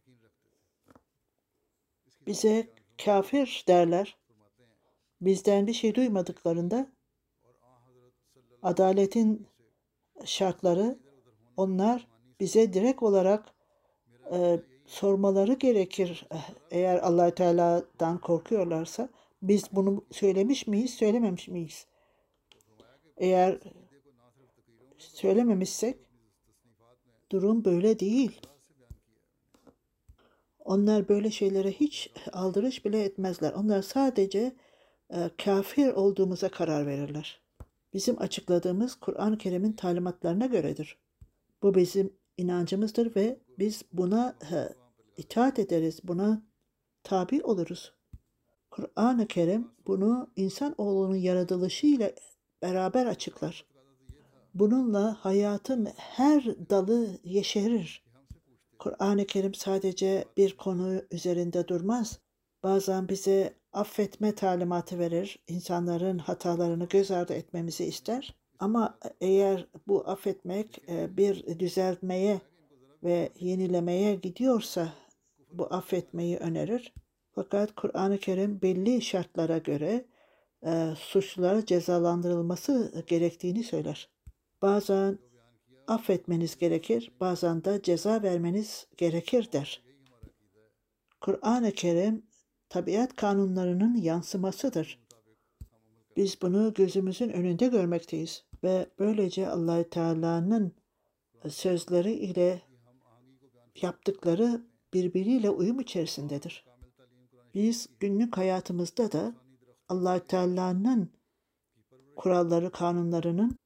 bize 2.28 2.68
kafir 3.06 3.64
derler. 3.68 4.18
Bizden 5.22 5.68
bir 5.68 5.74
şey 5.74 5.96
duymadıklarında 5.96 6.88
adaletin 8.64 9.48
şartları 10.26 11.00
onlar 11.58 12.08
bize 12.40 12.74
direkt 12.74 13.04
olarak 13.04 13.46
e, 14.32 14.60
sormaları 14.86 15.54
gerekir. 15.54 16.28
Eğer 16.72 16.98
allah 16.98 17.36
Teala'dan 17.36 18.18
korkuyorlarsa 18.18 19.10
biz 19.48 19.64
bunu 19.72 20.06
söylemiş 20.12 20.68
miyiz, 20.68 20.94
söylememiş 20.94 21.48
miyiz? 21.48 21.88
Eğer 23.18 23.60
söylememişsek 24.98 25.98
durum 27.32 27.66
böyle 27.66 28.00
değil. 28.00 28.42
Onlar 30.60 31.10
böyle 31.10 31.32
şeylere 31.32 31.72
hiç 31.72 32.12
aldırış 32.32 32.86
bile 32.86 33.04
etmezler. 33.04 33.54
Onlar 33.54 33.82
sadece 33.82 34.56
e, 35.10 35.30
kafir 35.38 35.88
olduğumuza 35.88 36.50
karar 36.50 36.88
verirler. 36.88 37.42
Bizim 37.94 38.22
açıkladığımız 38.22 38.96
Kur'an-ı 38.96 39.38
Kerim'in 39.38 39.74
talimatlarına 39.74 40.46
göredir. 40.46 40.98
Bu 41.64 41.76
bizim 41.76 42.14
inancımızdır 42.38 43.16
ve 43.16 43.40
biz 43.60 43.84
buna 43.94 44.36
e, 44.52 44.56
itaat 45.18 45.60
ederiz, 45.60 46.00
buna 46.04 46.42
tabi 47.04 47.44
oluruz. 47.44 47.94
Kur'an-ı 48.76 49.28
Kerim 49.28 49.68
bunu 49.88 50.30
insan 50.36 50.76
oğlunun 50.78 51.16
yaratılışı 51.16 51.88
ile 51.88 52.16
beraber 52.62 53.06
açıklar. 53.06 53.66
Bununla 54.54 55.18
hayatın 55.20 55.86
her 55.98 56.46
dalı 56.70 57.20
yeşerir. 57.24 58.04
Kur'an-ı 58.80 59.26
Kerim 59.26 59.54
sadece 59.54 60.26
bir 60.38 60.58
konu 60.58 61.02
üzerinde 61.12 61.68
durmaz. 61.68 62.20
Bazen 62.64 63.10
bize 63.10 63.54
affetme 63.74 64.36
talimatı 64.36 65.00
verir. 65.00 65.40
İnsanların 65.48 66.18
hatalarını 66.18 66.86
göz 66.86 67.12
ardı 67.12 67.34
etmemizi 67.34 67.86
ister. 67.86 68.36
Ama 68.60 69.00
eğer 69.22 69.68
bu 69.88 70.10
affetmek 70.10 70.90
e, 70.90 71.18
bir 71.18 71.60
düzeltmeye 71.60 72.42
ve 73.04 73.30
yenilemeye 73.40 74.16
gidiyorsa 74.16 74.94
bu 75.52 75.74
affetmeyi 75.74 76.38
önerir. 76.38 76.94
Fakat 77.36 77.76
Kur'an-ı 77.76 78.18
Kerim 78.18 78.62
belli 78.62 79.02
şartlara 79.02 79.58
göre 79.58 80.06
e, 80.66 80.94
suçlulara 80.98 81.66
cezalandırılması 81.66 83.04
gerektiğini 83.08 83.64
söyler. 83.64 84.10
Bazen 84.62 85.20
affetmeniz 85.88 86.58
gerekir, 86.58 87.12
bazen 87.20 87.64
de 87.64 87.82
ceza 87.84 88.24
vermeniz 88.24 88.88
gerekir 88.98 89.52
der. 89.52 89.84
Kur'an-ı 91.22 91.72
Kerim 91.72 92.26
tabiat 92.70 93.16
kanunlarının 93.16 93.96
yansımasıdır. 93.96 95.06
Biz 96.18 96.42
bunu 96.42 96.74
gözümüzün 96.74 97.30
önünde 97.30 97.68
görmekteyiz 97.68 98.44
ve 98.64 98.86
böylece 99.00 99.48
Allahü 99.48 99.90
Teala'nın 99.90 100.76
sözleri 101.50 102.14
ile 102.14 102.62
yaptıkları 103.82 104.62
birbiriyle 104.94 105.50
uyum 105.50 105.80
içerisindedir. 105.80 106.75
Biz 107.56 107.90
günlük 108.00 108.38
hayatımızda 108.38 109.12
da 109.12 109.34
Allahü 109.90 110.28
Teala'nın 110.28 111.10
kuralları, 112.16 112.72
kanunlarının 112.72 113.58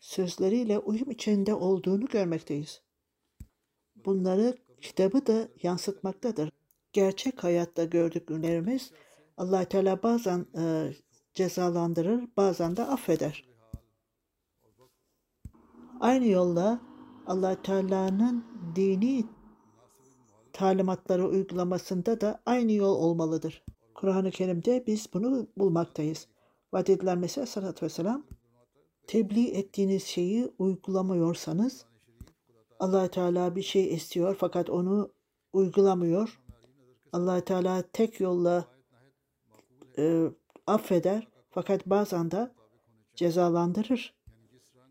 sözleriyle 0.00 0.78
uyum 0.78 1.10
içinde 1.10 1.54
olduğunu 1.54 2.06
görmekteyiz. 2.06 2.82
Bunları 4.04 4.56
kitabı 4.80 5.26
da 5.26 5.48
yansıtmaktadır. 5.62 6.50
Gerçek 6.92 7.44
hayatta 7.44 7.84
gördüklerimiz 7.84 8.92
allah 9.36 9.64
Teala 9.64 10.02
bazen 10.02 10.46
e, 10.58 10.92
cezalandırır, 11.34 12.28
bazen 12.36 12.76
de 12.76 12.82
affeder. 12.82 13.44
Aynı 16.00 16.26
yolla 16.26 16.80
allah 17.26 17.62
Teala'nın 17.62 18.44
dini 18.76 19.24
talimatları 20.52 21.28
uygulamasında 21.28 22.20
da 22.20 22.42
aynı 22.46 22.72
yol 22.72 22.94
olmalıdır. 22.94 23.64
Kur'an-ı 23.94 24.30
Kerim'de 24.30 24.84
biz 24.86 25.06
bunu 25.14 25.46
bulmaktayız. 25.56 26.28
Vaat 26.72 26.90
edilen 26.90 27.18
Mesih 27.18 27.38
Aleyhisselatü 27.38 27.86
Vesselam 27.86 28.24
tebliğ 29.06 29.48
ettiğiniz 29.48 30.04
şeyi 30.04 30.52
uygulamıyorsanız 30.58 31.84
allah 32.80 33.08
Teala 33.08 33.56
bir 33.56 33.62
şey 33.62 33.94
istiyor 33.94 34.36
fakat 34.38 34.70
onu 34.70 35.12
uygulamıyor. 35.52 36.40
allah 37.12 37.40
Teala 37.40 37.82
tek 37.92 38.20
yolla 38.20 38.64
e, 39.98 40.24
affeder 40.66 41.28
fakat 41.50 41.86
bazen 41.86 42.30
de 42.30 42.52
cezalandırır. 43.14 44.14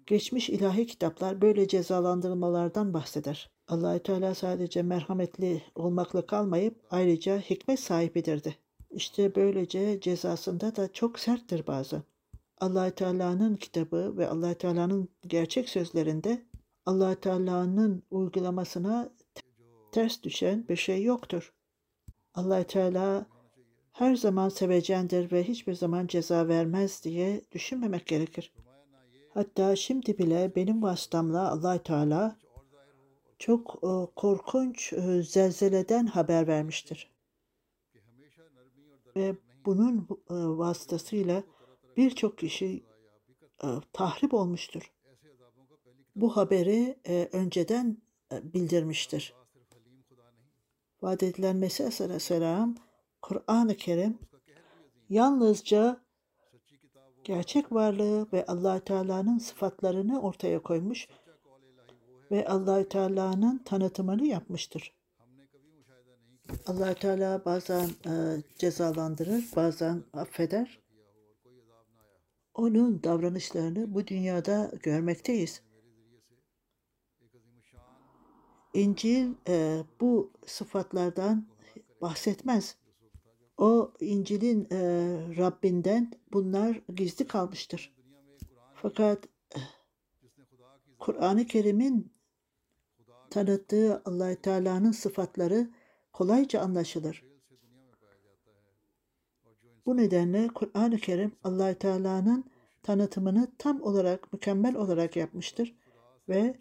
Geçmiş 0.05 0.49
ilahi 0.49 0.87
kitaplar 0.87 1.41
böyle 1.41 1.67
cezalandırmalardan 1.67 2.93
bahseder. 2.93 3.50
Allahü 3.67 3.99
Teala 3.99 4.35
sadece 4.35 4.81
merhametli 4.81 5.61
olmakla 5.75 6.25
kalmayıp 6.25 6.75
ayrıca 6.89 7.39
hikmet 7.39 7.79
sahibidirdi. 7.79 8.55
İşte 8.91 9.35
böylece 9.35 9.99
cezasında 10.01 10.75
da 10.75 10.93
çok 10.93 11.19
serttir 11.19 11.67
bazen. 11.67 12.03
allah 12.59 12.91
Teala'nın 12.91 13.55
kitabı 13.55 14.17
ve 14.17 14.27
allah 14.27 14.53
Teala'nın 14.53 15.09
gerçek 15.27 15.69
sözlerinde 15.69 16.41
allah 16.85 17.15
Teala'nın 17.15 18.03
uygulamasına 18.11 19.09
ters 19.91 20.23
düşen 20.23 20.67
bir 20.69 20.75
şey 20.75 21.03
yoktur. 21.03 21.53
allah 22.33 22.63
Teala 22.63 23.25
her 23.91 24.15
zaman 24.15 24.49
sevecendir 24.49 25.31
ve 25.31 25.43
hiçbir 25.43 25.73
zaman 25.73 26.07
ceza 26.07 26.47
vermez 26.47 27.03
diye 27.03 27.41
düşünmemek 27.51 28.07
gerekir. 28.07 28.53
Hatta 29.33 29.75
şimdi 29.75 30.17
bile 30.17 30.51
benim 30.55 30.81
vasıtamla 30.81 31.51
allah 31.51 31.83
Teala 31.83 32.35
çok 33.41 33.75
e, 33.83 33.91
korkunç 34.15 34.93
e, 34.93 35.23
zelzeleden 35.23 36.05
haber 36.05 36.47
vermiştir. 36.47 37.11
Ve 39.15 39.35
bunun 39.65 40.07
e, 40.29 40.33
vasıtasıyla 40.33 41.43
birçok 41.97 42.37
kişi 42.37 42.83
tahrip 43.93 44.33
olmuştur. 44.33 44.91
Bu 46.15 46.37
haberi 46.37 46.97
önceden 47.31 47.97
bildirmiştir. 48.31 49.33
Vaat 51.01 51.23
edilen 51.23 51.55
Mesih 51.55 52.01
Aleyhisselam 52.01 52.75
Kur'an-ı 53.21 53.75
Kerim 53.75 54.19
yalnızca 55.09 56.01
gerçek 57.23 57.71
varlığı 57.71 58.27
ve 58.33 58.45
allah 58.45 58.79
Teala'nın 58.79 59.37
sıfatlarını 59.37 60.21
ortaya 60.21 60.61
koymuş 60.61 61.07
ve 62.31 62.47
allah 62.47 62.89
Teala'nın 62.89 63.57
tanıtımını 63.57 64.25
yapmıştır. 64.25 64.93
allah 66.67 66.93
Teala 66.93 67.45
bazen 67.45 67.89
e, 68.05 68.43
cezalandırır, 68.59 69.45
bazen 69.55 70.03
affeder. 70.13 70.81
Onun 72.53 73.03
davranışlarını 73.03 73.93
bu 73.93 74.07
dünyada 74.07 74.71
görmekteyiz. 74.83 75.61
İncil 78.73 79.33
e, 79.47 79.83
bu 80.01 80.31
sıfatlardan 80.45 81.47
bahsetmez. 82.01 82.77
O 83.57 83.93
İncil'in 83.99 84.67
e, 84.71 84.77
Rabbinden 85.37 86.11
bunlar 86.33 86.81
gizli 86.95 87.27
kalmıştır. 87.27 87.93
Fakat 88.75 89.27
Kur'an-ı 90.99 91.45
Kerim'in 91.45 92.13
tanıttığı 93.31 94.01
allah 94.05 94.35
Teala'nın 94.35 94.91
sıfatları 94.91 95.69
kolayca 96.13 96.61
anlaşılır. 96.61 97.23
Bu 99.85 99.97
nedenle 99.97 100.47
Kur'an-ı 100.47 100.97
Kerim 100.97 101.31
allah 101.43 101.73
Teala'nın 101.73 102.45
tanıtımını 102.83 103.47
tam 103.57 103.81
olarak, 103.81 104.33
mükemmel 104.33 104.75
olarak 104.75 105.15
yapmıştır 105.15 105.75
ve 106.29 106.55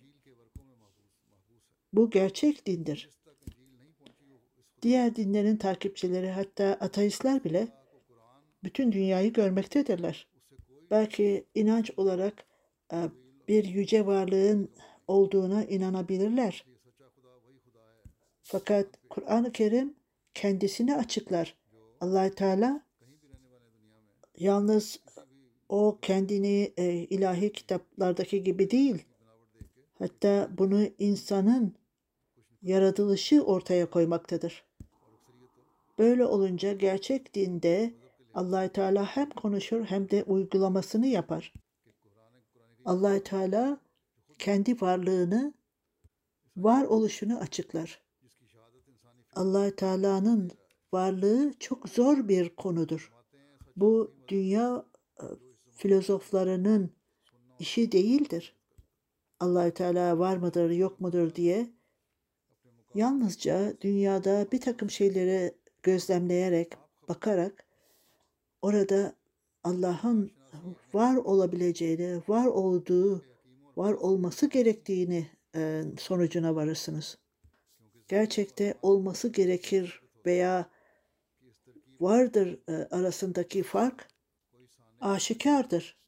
bu 1.93 2.11
gerçek 2.11 2.67
dindir. 2.67 3.11
Diğer 4.83 5.17
dinlerin 5.17 5.57
takipçileri 5.57 6.31
hatta 6.31 6.65
ateistler 6.65 7.45
bile 7.45 7.69
bütün 8.65 8.93
dünyayı 8.93 9.33
görmektedirler. 9.33 10.29
Belki 10.91 11.45
inanç 11.55 11.91
olarak 11.97 12.45
e, 12.93 12.97
bir 13.49 13.65
yüce 13.65 14.07
varlığın 14.07 14.71
olduğuna 15.11 15.65
inanabilirler. 15.65 16.65
Fakat 18.43 18.87
Kur'an-ı 19.11 19.53
Kerim 19.53 19.95
kendisini 20.35 20.97
açıklar. 20.97 21.57
allah 22.01 22.31
Teala 22.31 22.83
yalnız 24.39 25.01
o 25.69 25.99
kendini 26.03 26.73
e, 26.77 26.93
ilahi 26.93 27.53
kitaplardaki 27.53 28.43
gibi 28.43 28.71
değil, 28.71 29.05
hatta 29.99 30.49
bunu 30.59 30.87
insanın 30.99 31.75
yaratılışı 32.63 33.43
ortaya 33.43 33.91
koymaktadır. 33.91 34.65
Böyle 35.99 36.25
olunca 36.25 36.73
gerçek 36.73 37.35
dinde 37.35 37.95
allah 38.35 38.69
Teala 38.69 39.05
hem 39.05 39.31
konuşur 39.31 39.85
hem 39.85 40.11
de 40.11 40.25
uygulamasını 40.25 41.07
yapar. 41.07 41.53
allah 42.85 43.23
Teala 43.23 43.81
kendi 44.41 44.81
varlığını, 44.81 45.55
var 46.57 46.85
oluşunu 46.85 47.39
açıklar. 47.39 48.03
allah 49.35 49.77
Teala'nın 49.77 50.51
varlığı 50.93 51.55
çok 51.61 51.89
zor 51.89 52.29
bir 52.29 52.57
konudur. 52.57 53.13
Bu 53.77 54.15
dünya 54.29 54.85
e, 55.21 55.25
filozoflarının 55.77 56.91
işi 57.59 57.93
değildir. 57.93 58.57
allah 59.41 59.71
Teala 59.71 60.19
var 60.19 60.37
mıdır, 60.37 60.71
yok 60.71 61.01
mudur 61.01 61.35
diye 61.35 61.71
yalnızca 62.95 63.75
dünyada 63.81 64.47
bir 64.53 64.61
takım 64.61 64.91
şeyleri 64.91 65.55
gözlemleyerek, 65.83 66.73
bakarak 67.09 67.67
orada 68.63 69.15
Allah'ın 69.65 70.31
var 70.95 71.17
olabileceğini, 71.17 72.23
var 72.29 72.47
olduğu, 72.47 73.30
var 73.77 73.93
olması 73.93 74.47
gerektiğini 74.47 75.27
e, 75.57 75.83
sonucuna 75.99 76.55
varırsınız. 76.55 77.19
Gerçekte 78.09 78.75
olması 78.83 79.29
gerekir 79.29 80.03
veya 80.27 80.71
vardır 82.01 82.59
e, 82.69 82.73
arasındaki 82.73 83.63
fark 83.63 84.09
aşikardır. 85.01 86.01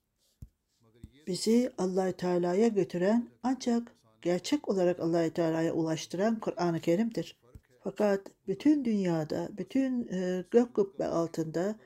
Bizi 1.27 1.73
Allah 1.79 2.13
Teala'ya 2.13 2.69
götüren 2.69 3.29
ancak 3.43 3.97
gerçek 4.23 4.69
olarak 4.69 5.01
Allah 5.01 5.31
Teala'ya 5.31 5.73
ulaştıran 5.73 6.41
Kur'an-ı 6.41 6.81
Kerim'dir. 6.81 7.41
Fakat 7.85 8.21
bütün 8.47 8.85
dünyada, 8.85 9.49
bütün 9.59 10.09
e, 10.09 10.45
gök 10.51 10.75
kubbe 10.75 11.07
altında 11.07 11.77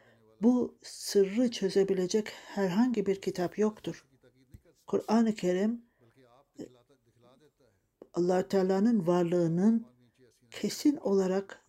bu 0.43 0.79
sırrı 0.83 1.51
çözebilecek 1.51 2.29
herhangi 2.29 3.07
bir 3.07 3.21
kitap 3.21 3.59
yoktur. 3.59 4.07
Kur'an-ı 4.87 5.35
Kerim 5.35 5.85
allah 8.15 8.49
Teala'nın 8.49 9.07
varlığının 9.07 9.87
kesin 10.51 10.97
olarak 10.97 11.65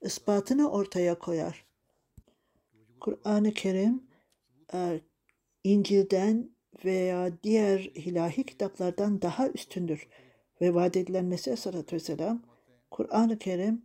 ispatını 0.00 0.70
ortaya 0.70 1.18
koyar. 1.18 1.66
Kur'an-ı 3.00 3.52
Kerim 3.54 4.02
e, 4.74 5.00
İncil'den 5.64 6.50
veya 6.84 7.42
diğer 7.42 7.80
ilahi 7.80 8.46
kitaplardan 8.46 9.22
daha 9.22 9.48
üstündür. 9.48 10.08
Ve 10.60 10.74
vaat 10.74 10.96
edilen 10.96 11.24
Mesih 11.24 11.52
Aleyhisselatü 11.52 11.96
Vesselam 11.96 12.42
Kur'an-ı 12.90 13.38
Kerim 13.38 13.82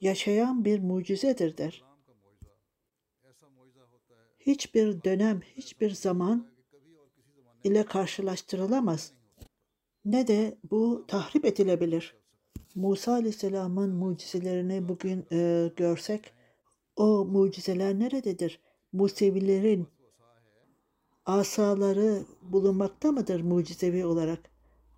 yaşayan 0.00 0.64
bir 0.64 0.80
mucizedir 0.80 1.56
der. 1.56 1.89
Hiçbir 4.40 5.04
dönem, 5.04 5.40
hiçbir 5.40 5.90
zaman 5.90 6.46
ile 7.64 7.84
karşılaştırılamaz. 7.84 9.12
Ne 10.04 10.26
de 10.26 10.58
bu 10.70 11.04
tahrip 11.08 11.44
edilebilir. 11.44 12.14
Musa 12.74 13.12
Aleyhisselam'ın 13.12 13.94
mucizelerini 13.94 14.88
bugün 14.88 15.26
e, 15.32 15.70
görsek, 15.76 16.32
o 16.96 17.24
mucizeler 17.24 17.98
nerededir? 17.98 18.60
Musevilerin 18.92 19.88
asaları 21.26 22.22
bulunmakta 22.42 23.12
mıdır 23.12 23.40
mucizevi 23.40 24.06
olarak? 24.06 24.50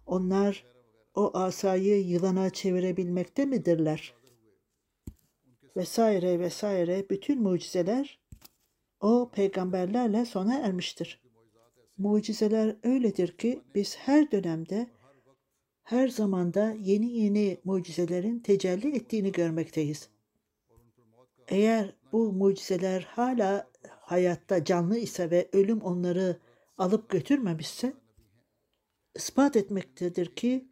Onlar 0.07 0.65
o 1.15 1.39
asayı 1.39 2.07
yılana 2.07 2.51
çevirebilmekte 2.51 3.45
midirler? 3.45 4.15
Vesaire 5.77 6.41
vesaire 6.41 7.07
bütün 7.11 7.43
mucizeler 7.43 8.22
o 9.03 9.31
peygamberlerle 9.35 10.25
sona 10.25 10.59
ermiştir. 10.59 11.23
Mucizeler 11.99 12.77
öyledir 12.83 13.37
ki 13.37 13.63
biz 13.75 13.97
her 13.97 14.31
dönemde, 14.31 14.87
her 15.83 16.09
zamanda 16.09 16.75
yeni 16.81 17.13
yeni 17.13 17.61
mucizelerin 17.65 18.39
tecelli 18.39 18.97
ettiğini 18.97 19.33
görmekteyiz. 19.33 20.09
Eğer 21.49 21.95
bu 22.13 22.33
mucizeler 22.33 23.03
hala 23.11 23.71
hayatta 24.01 24.65
canlı 24.65 24.99
ise 24.99 25.31
ve 25.31 25.49
ölüm 25.53 25.81
onları 25.81 26.37
alıp 26.79 27.09
götürmemişse, 27.09 27.93
ispat 29.15 29.57
etmektedir 29.57 30.27
ki 30.27 30.69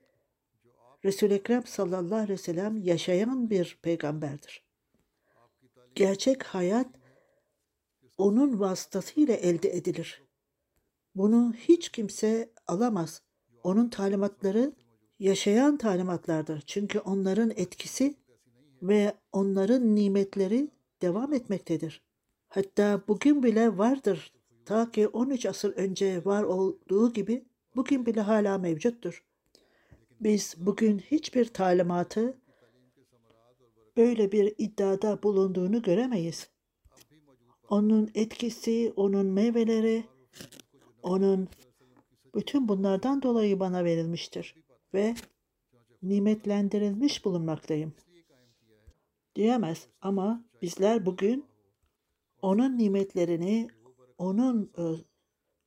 Resul-i 1.04 1.34
Ekrem 1.34 1.66
sallallahu 1.66 2.14
aleyhi 2.14 2.32
ve 2.32 2.36
sellem 2.36 2.82
yaşayan 2.82 3.50
bir 3.50 3.78
peygamberdir. 3.82 4.64
Gerçek 5.94 6.42
hayat 6.42 6.99
onun 8.20 8.60
vasıtasıyla 8.60 9.34
elde 9.34 9.76
edilir. 9.76 10.22
Bunu 11.14 11.54
hiç 11.58 11.88
kimse 11.88 12.50
alamaz. 12.66 13.22
Onun 13.62 13.88
talimatları 13.88 14.72
yaşayan 15.18 15.76
talimatlardır. 15.76 16.62
Çünkü 16.66 16.98
onların 16.98 17.50
etkisi 17.50 18.14
ve 18.82 19.14
onların 19.32 19.94
nimetleri 19.94 20.68
devam 21.02 21.32
etmektedir. 21.32 22.02
Hatta 22.48 23.02
bugün 23.08 23.42
bile 23.42 23.78
vardır. 23.78 24.32
Ta 24.64 24.90
ki 24.90 25.08
13 25.08 25.46
asır 25.46 25.76
önce 25.76 26.24
var 26.24 26.42
olduğu 26.42 27.12
gibi 27.12 27.44
bugün 27.76 28.06
bile 28.06 28.20
hala 28.20 28.58
mevcuttur. 28.58 29.24
Biz 30.20 30.54
bugün 30.58 30.98
hiçbir 30.98 31.44
talimatı 31.44 32.38
böyle 33.96 34.32
bir 34.32 34.54
iddiada 34.58 35.22
bulunduğunu 35.22 35.82
göremeyiz. 35.82 36.48
Onun 37.70 38.10
etkisi, 38.14 38.92
onun 38.96 39.26
meyveleri, 39.26 40.04
onun 41.02 41.48
bütün 42.34 42.68
bunlardan 42.68 43.22
dolayı 43.22 43.60
bana 43.60 43.84
verilmiştir 43.84 44.54
ve 44.94 45.14
nimetlendirilmiş 46.02 47.24
bulunmaktayım. 47.24 47.94
Diyemez 49.34 49.86
ama 50.00 50.44
bizler 50.62 51.06
bugün 51.06 51.44
onun 52.42 52.78
nimetlerini, 52.78 53.68
onun 54.18 54.72
e, 54.78 54.84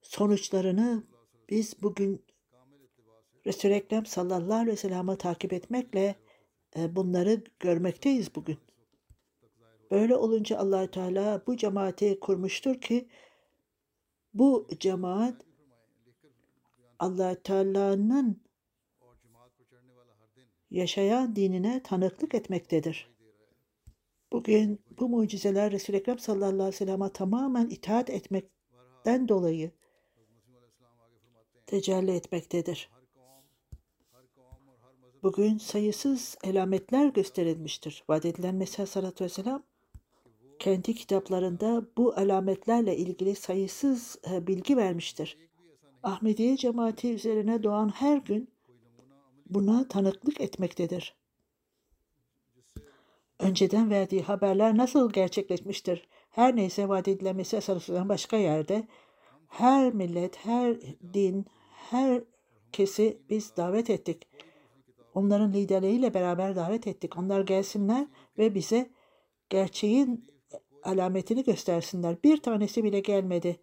sonuçlarını 0.02 1.04
biz 1.50 1.82
bugün 1.82 2.22
Resul-i 3.46 3.74
Ekrem 3.74 4.06
sallallahu 4.06 4.54
aleyhi 4.54 4.72
ve 4.72 4.76
sellem'i 4.76 5.18
takip 5.18 5.54
etmekle 5.54 6.16
e, 6.78 6.96
bunları 6.96 7.44
görmekteyiz 7.60 8.36
bugün. 8.36 8.58
Böyle 9.94 10.16
olunca 10.16 10.58
allah 10.58 10.92
Teala 10.92 11.44
bu 11.48 11.58
cemaati 11.58 12.20
kurmuştur 12.20 12.82
ki 12.82 13.08
bu 14.34 14.68
cemaat 14.80 15.46
allah 17.00 17.36
Teala'nın 17.44 18.42
yaşayan 20.72 21.36
dinine 21.36 21.84
tanıklık 21.84 22.36
etmektedir. 22.36 23.10
Bugün 24.32 24.80
bu 25.00 25.10
mucizeler 25.10 25.72
Resul-i 25.72 25.98
Ekrem 25.98 26.20
sallallahu 26.20 26.54
aleyhi 26.54 26.68
ve 26.68 26.72
sellem'e 26.72 27.10
tamamen 27.10 27.70
itaat 27.70 28.10
etmekten 28.10 29.28
dolayı 29.28 29.72
tecelli 31.66 32.12
etmektedir. 32.12 32.90
Bugün 35.24 35.58
sayısız 35.58 36.38
elametler 36.44 37.08
gösterilmiştir. 37.08 38.04
Vaat 38.10 38.26
edilen 38.26 38.56
Mesih 38.56 38.86
sallallahu 38.86 39.24
vesselam 39.24 39.64
kendi 40.60 40.96
kitaplarında 40.96 41.86
bu 41.98 42.14
alametlerle 42.18 42.98
ilgili 42.98 43.36
sayısız 43.36 44.18
e, 44.32 44.48
bilgi 44.48 44.78
vermiştir. 44.78 45.38
Ahmediye 46.04 46.58
cemaati 46.58 47.14
üzerine 47.14 47.64
doğan 47.64 47.90
her 47.90 48.18
gün 48.18 48.50
buna 49.50 49.88
tanıklık 49.88 50.42
etmektedir. 50.42 51.16
Önceden 53.40 53.90
verdiği 53.90 54.22
haberler 54.22 54.78
nasıl 54.78 55.12
gerçekleşmiştir? 55.12 56.08
Her 56.30 56.56
neyse 56.56 56.90
vaat 56.90 57.08
edilen 57.08 57.36
Mesih 57.36 58.10
başka 58.10 58.38
yerde 58.38 58.88
her 59.48 59.94
millet, 59.94 60.46
her 60.46 60.78
din, 61.14 61.46
herkesi 61.70 63.22
biz 63.30 63.58
davet 63.58 63.90
ettik. 63.90 64.28
Onların 65.14 65.54
liderleriyle 65.54 66.14
beraber 66.14 66.56
davet 66.56 66.88
ettik. 66.88 67.18
Onlar 67.18 67.42
gelsinler 67.42 68.08
ve 68.38 68.56
bize 68.56 68.90
gerçeğin 69.50 70.33
alametini 70.84 71.44
göstersinler. 71.44 72.24
Bir 72.24 72.38
tanesi 72.38 72.84
bile 72.84 73.00
gelmedi. 73.00 73.60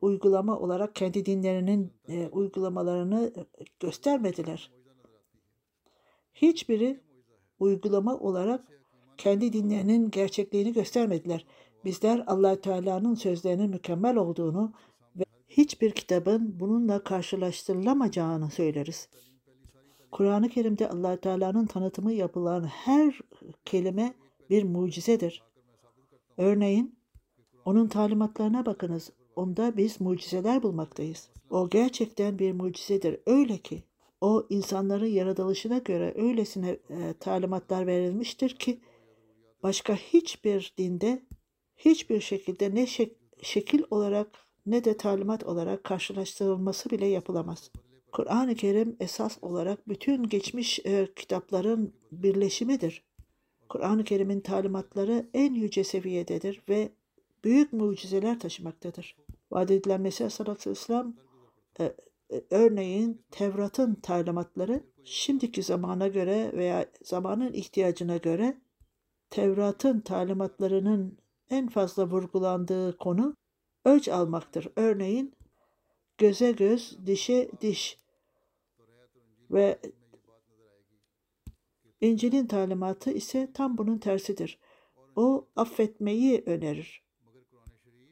Uygulama 0.00 0.58
olarak 0.58 0.94
kendi 0.94 1.26
dinlerinin 1.26 1.92
e, 2.08 2.28
uygulamalarını 2.28 3.32
e, 3.36 3.64
göstermediler. 3.80 4.70
Hiçbiri 6.34 7.00
uygulama 7.58 8.18
olarak 8.18 8.64
kendi 9.16 9.52
dinlerinin 9.52 10.10
gerçekliğini 10.10 10.72
göstermediler. 10.72 11.46
Bizler 11.84 12.24
allah 12.26 12.60
Teala'nın 12.60 13.14
sözlerinin 13.14 13.70
mükemmel 13.70 14.16
olduğunu 14.16 14.72
ve 15.16 15.24
hiçbir 15.48 15.90
kitabın 15.90 16.60
bununla 16.60 17.04
karşılaştırılamayacağını 17.04 18.50
söyleriz. 18.50 19.08
Kur'an-ı 20.12 20.48
Kerim'de 20.48 20.88
allah 20.88 21.16
Teala'nın 21.16 21.66
tanıtımı 21.66 22.12
yapılan 22.12 22.64
her 22.64 23.20
kelime 23.64 24.14
bir 24.50 24.64
mucizedir. 24.64 25.42
Örneğin 26.36 26.98
onun 27.64 27.88
talimatlarına 27.88 28.66
bakınız. 28.66 29.10
Onda 29.36 29.76
biz 29.76 30.00
mucizeler 30.00 30.62
bulmaktayız. 30.62 31.30
O 31.50 31.68
gerçekten 31.70 32.38
bir 32.38 32.52
mucizedir. 32.52 33.20
Öyle 33.26 33.58
ki 33.58 33.82
o 34.20 34.46
insanların 34.50 35.06
yaratılışına 35.06 35.78
göre 35.78 36.14
öylesine 36.16 36.70
e, 36.70 37.14
talimatlar 37.20 37.86
verilmiştir 37.86 38.50
ki 38.50 38.80
başka 39.62 39.94
hiçbir 39.94 40.74
dinde 40.78 41.22
hiçbir 41.76 42.20
şekilde 42.20 42.74
ne 42.74 42.86
şek 42.86 43.16
şekil 43.42 43.82
olarak 43.90 44.28
ne 44.66 44.84
de 44.84 44.96
talimat 44.96 45.44
olarak 45.44 45.84
karşılaştırılması 45.84 46.90
bile 46.90 47.06
yapılamaz. 47.06 47.70
Kur'an-ı 48.12 48.54
Kerim 48.54 48.96
esas 49.00 49.38
olarak 49.42 49.88
bütün 49.88 50.28
geçmiş 50.28 50.80
e, 50.86 51.08
kitapların 51.16 51.94
birleşimidir. 52.12 53.04
Kur'an-ı 53.74 54.04
Kerim'in 54.04 54.40
talimatları 54.40 55.26
en 55.34 55.54
yüce 55.54 55.84
seviyededir 55.84 56.62
ve 56.68 56.92
büyük 57.44 57.72
mucizeler 57.72 58.40
taşımaktadır. 58.40 59.16
Vaat 59.50 59.70
edilen 59.70 60.00
Mesih 60.00 60.30
sallallahu 60.30 60.92
aleyhi 60.92 61.14
e, 61.80 61.84
e, 61.84 62.42
örneğin 62.50 63.22
Tevrat'ın 63.30 63.94
talimatları 63.94 64.80
şimdiki 65.04 65.62
zamana 65.62 66.08
göre 66.08 66.52
veya 66.54 66.86
zamanın 67.02 67.52
ihtiyacına 67.52 68.16
göre 68.16 68.56
Tevrat'ın 69.30 70.00
talimatlarının 70.00 71.18
en 71.50 71.68
fazla 71.68 72.06
vurgulandığı 72.06 72.96
konu 72.96 73.36
ölç 73.84 74.08
almaktır. 74.08 74.68
Örneğin 74.76 75.32
göze 76.18 76.52
göz, 76.52 76.98
dişe 77.06 77.50
diş 77.60 77.98
ve 79.50 79.78
İncil'in 82.00 82.46
talimatı 82.46 83.10
ise 83.10 83.52
tam 83.54 83.78
bunun 83.78 83.98
tersidir. 83.98 84.58
O 85.16 85.48
affetmeyi 85.56 86.42
önerir. 86.46 87.04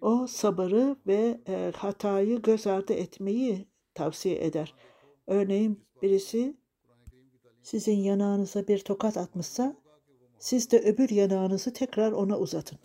O 0.01 0.27
sabırı 0.27 0.97
ve 1.07 1.41
e, 1.49 1.73
hatayı 1.77 2.43
göz 2.43 2.67
ardı 2.67 2.93
etmeyi 2.93 3.69
tavsiye 3.95 4.45
eder. 4.45 4.75
Örneğin 5.27 5.85
birisi 6.03 6.57
sizin 7.63 7.97
yanağınıza 7.97 8.69
bir 8.69 8.79
tokat 8.79 9.17
atmışsa 9.17 9.77
siz 10.39 10.71
de 10.71 10.79
öbür 10.79 11.11
yanağınızı 11.11 11.73
tekrar 11.73 12.13
ona 12.13 12.39
uzatın. 12.39 12.79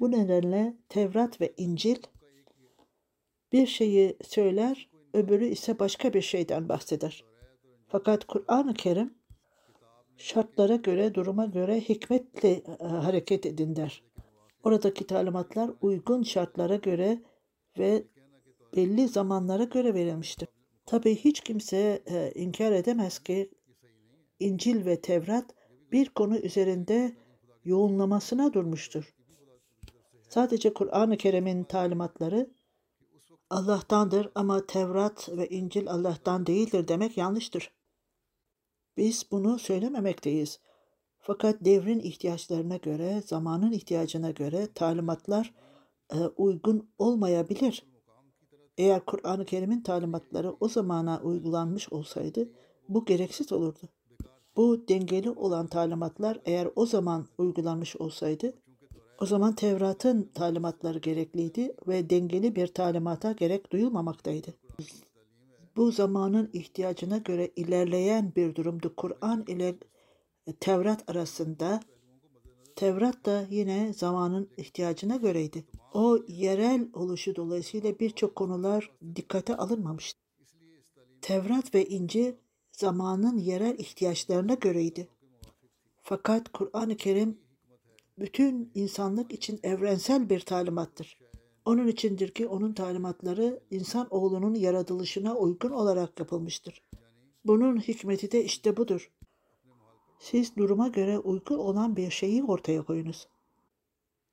Bu 0.00 0.10
nedenle 0.10 0.76
Tevrat 0.88 1.40
ve 1.40 1.52
İncil 1.56 1.96
bir 3.52 3.66
şeyi 3.66 4.16
söyler, 4.22 4.90
öbürü 5.14 5.46
ise 5.46 5.78
başka 5.78 6.12
bir 6.12 6.22
şeyden 6.22 6.68
bahseder. 6.68 7.24
Fakat 7.88 8.24
Kur'an-ı 8.24 8.74
Kerim 8.74 9.19
şartlara 10.20 10.76
göre, 10.76 11.14
duruma 11.14 11.46
göre 11.46 11.80
hikmetle 11.80 12.50
e, 12.50 12.84
hareket 12.84 13.46
edin 13.46 13.76
der. 13.76 14.02
Oradaki 14.64 15.06
talimatlar 15.06 15.70
uygun 15.80 16.22
şartlara 16.22 16.76
göre 16.76 17.22
ve 17.78 18.04
belli 18.76 19.08
zamanlara 19.08 19.64
göre 19.64 19.94
verilmiştir. 19.94 20.48
Tabii 20.86 21.16
hiç 21.16 21.40
kimse 21.40 22.02
e, 22.06 22.32
inkar 22.34 22.72
edemez 22.72 23.18
ki 23.18 23.50
İncil 24.40 24.86
ve 24.86 25.00
Tevrat 25.00 25.44
bir 25.92 26.08
konu 26.08 26.38
üzerinde 26.38 27.12
yoğunlamasına 27.64 28.52
durmuştur. 28.52 29.14
Sadece 30.28 30.74
Kur'an-ı 30.74 31.16
Kerim'in 31.16 31.64
talimatları 31.64 32.50
Allah'tandır 33.50 34.30
ama 34.34 34.66
Tevrat 34.66 35.28
ve 35.28 35.48
İncil 35.48 35.90
Allah'tan 35.90 36.46
değildir 36.46 36.88
demek 36.88 37.16
yanlıştır. 37.16 37.70
Biz 38.96 39.26
bunu 39.30 39.58
söylememekteyiz. 39.58 40.60
Fakat 41.18 41.56
devrin 41.64 41.98
ihtiyaçlarına 41.98 42.76
göre, 42.76 43.22
zamanın 43.26 43.72
ihtiyacına 43.72 44.30
göre 44.30 44.68
talimatlar 44.74 45.54
e, 46.12 46.16
uygun 46.16 46.88
olmayabilir. 46.98 47.86
Eğer 48.78 49.04
Kur'an-ı 49.04 49.44
Kerim'in 49.44 49.80
talimatları 49.80 50.56
o 50.60 50.68
zamana 50.68 51.20
uygulanmış 51.22 51.92
olsaydı 51.92 52.48
bu 52.88 53.04
gereksiz 53.04 53.52
olurdu. 53.52 53.88
Bu 54.56 54.88
dengeli 54.88 55.30
olan 55.30 55.66
talimatlar 55.66 56.40
eğer 56.44 56.68
o 56.76 56.86
zaman 56.86 57.26
uygulanmış 57.38 57.96
olsaydı 57.96 58.52
o 59.20 59.26
zaman 59.26 59.54
Tevrat'ın 59.54 60.30
talimatları 60.34 60.98
gerekliydi 60.98 61.74
ve 61.88 62.10
dengeli 62.10 62.56
bir 62.56 62.66
talimata 62.66 63.32
gerek 63.32 63.72
duyulmamaktaydı. 63.72 64.54
Bu 65.76 65.92
zamanın 65.92 66.50
ihtiyacına 66.52 67.18
göre 67.18 67.50
ilerleyen 67.56 68.32
bir 68.36 68.54
durumdu. 68.54 68.96
Kur'an 68.96 69.44
ile 69.48 69.74
Tevrat 70.60 71.10
arasında 71.10 71.80
Tevrat 72.76 73.26
da 73.26 73.46
yine 73.50 73.92
zamanın 73.92 74.50
ihtiyacına 74.56 75.16
göreydi. 75.16 75.64
O 75.94 76.18
yerel 76.28 76.88
oluşu 76.92 77.36
dolayısıyla 77.36 77.98
birçok 77.98 78.36
konular 78.36 78.90
dikkate 79.16 79.56
alınmamıştı. 79.56 80.20
Tevrat 81.20 81.74
ve 81.74 81.86
İncil 81.86 82.32
zamanın 82.72 83.38
yerel 83.38 83.78
ihtiyaçlarına 83.78 84.54
göreydi. 84.54 85.08
Fakat 86.02 86.52
Kur'an-ı 86.52 86.96
Kerim 86.96 87.38
bütün 88.18 88.70
insanlık 88.74 89.32
için 89.32 89.60
evrensel 89.62 90.30
bir 90.30 90.40
talimattır. 90.40 91.18
Onun 91.70 91.86
içindir 91.88 92.30
ki 92.30 92.46
onun 92.46 92.72
talimatları 92.72 93.60
insan 93.70 94.06
oğlunun 94.10 94.54
yaratılışına 94.54 95.36
uygun 95.36 95.70
olarak 95.70 96.18
yapılmıştır. 96.20 96.82
Bunun 97.44 97.80
hikmeti 97.80 98.32
de 98.32 98.44
işte 98.44 98.76
budur. 98.76 99.10
Siz 100.18 100.56
duruma 100.56 100.88
göre 100.88 101.18
uygun 101.18 101.58
olan 101.58 101.96
bir 101.96 102.10
şeyi 102.10 102.44
ortaya 102.44 102.82
koyunuz. 102.82 103.28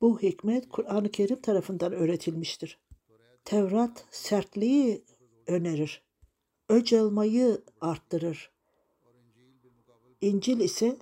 Bu 0.00 0.22
hikmet 0.22 0.68
Kur'an-ı 0.68 1.10
Kerim 1.10 1.40
tarafından 1.40 1.92
öğretilmiştir. 1.92 2.78
Tevrat 3.44 4.04
sertliği 4.10 5.04
önerir. 5.46 6.02
Öcalmayı 6.68 7.62
arttırır. 7.80 8.50
İncil 10.20 10.60
ise 10.60 10.96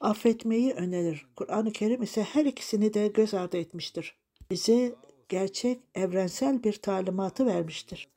affetmeyi 0.00 0.72
önerir. 0.72 1.26
Kur'an-ı 1.36 1.72
Kerim 1.72 2.02
ise 2.02 2.22
her 2.22 2.44
ikisini 2.44 2.94
de 2.94 3.08
göz 3.08 3.34
ardı 3.34 3.56
etmiştir. 3.56 4.16
Bize 4.50 4.94
gerçek 5.28 5.82
evrensel 5.94 6.64
bir 6.64 6.72
talimatı 6.72 7.46
vermiştir. 7.46 8.08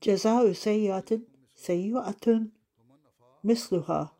Ceza-ü 0.00 0.54
seyyiatin 0.54 1.30
seyyiatun 1.54 2.54
misluha 3.42 4.10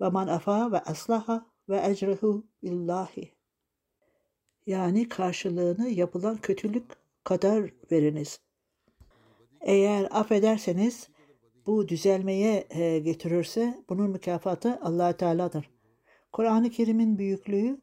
ve 0.00 0.08
man 0.08 0.28
afa 0.28 0.72
ve 0.72 0.78
aslaha 0.78 1.46
ve 1.68 1.86
ecrehu 1.86 2.46
billahi. 2.62 3.32
Yani 4.66 5.08
karşılığını 5.08 5.88
yapılan 5.88 6.36
kötülük 6.36 6.84
kadar 7.24 7.70
veriniz. 7.92 8.40
Eğer 9.60 10.08
affederseniz 10.10 11.08
bu 11.66 11.88
düzelmeye 11.88 12.66
e, 12.70 12.98
getirirse 12.98 13.84
bunun 13.88 14.10
mükafatı 14.10 14.78
allah 14.82 15.16
Teala'dır. 15.16 15.70
Kur'an-ı 16.32 16.70
Kerim'in 16.70 17.18
büyüklüğü 17.18 17.80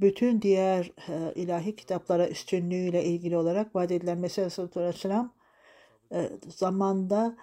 bütün 0.00 0.42
diğer 0.42 0.92
e, 1.08 1.34
ilahi 1.34 1.76
kitaplara 1.76 2.28
üstünlüğüyle 2.28 3.04
ilgili 3.04 3.36
olarak 3.36 3.74
vaat 3.74 3.90
edilen 3.90 4.18
Mesih 4.18 4.42
Aleyhisselam 4.42 5.34
e, 6.12 6.30
zamanda 6.48 7.36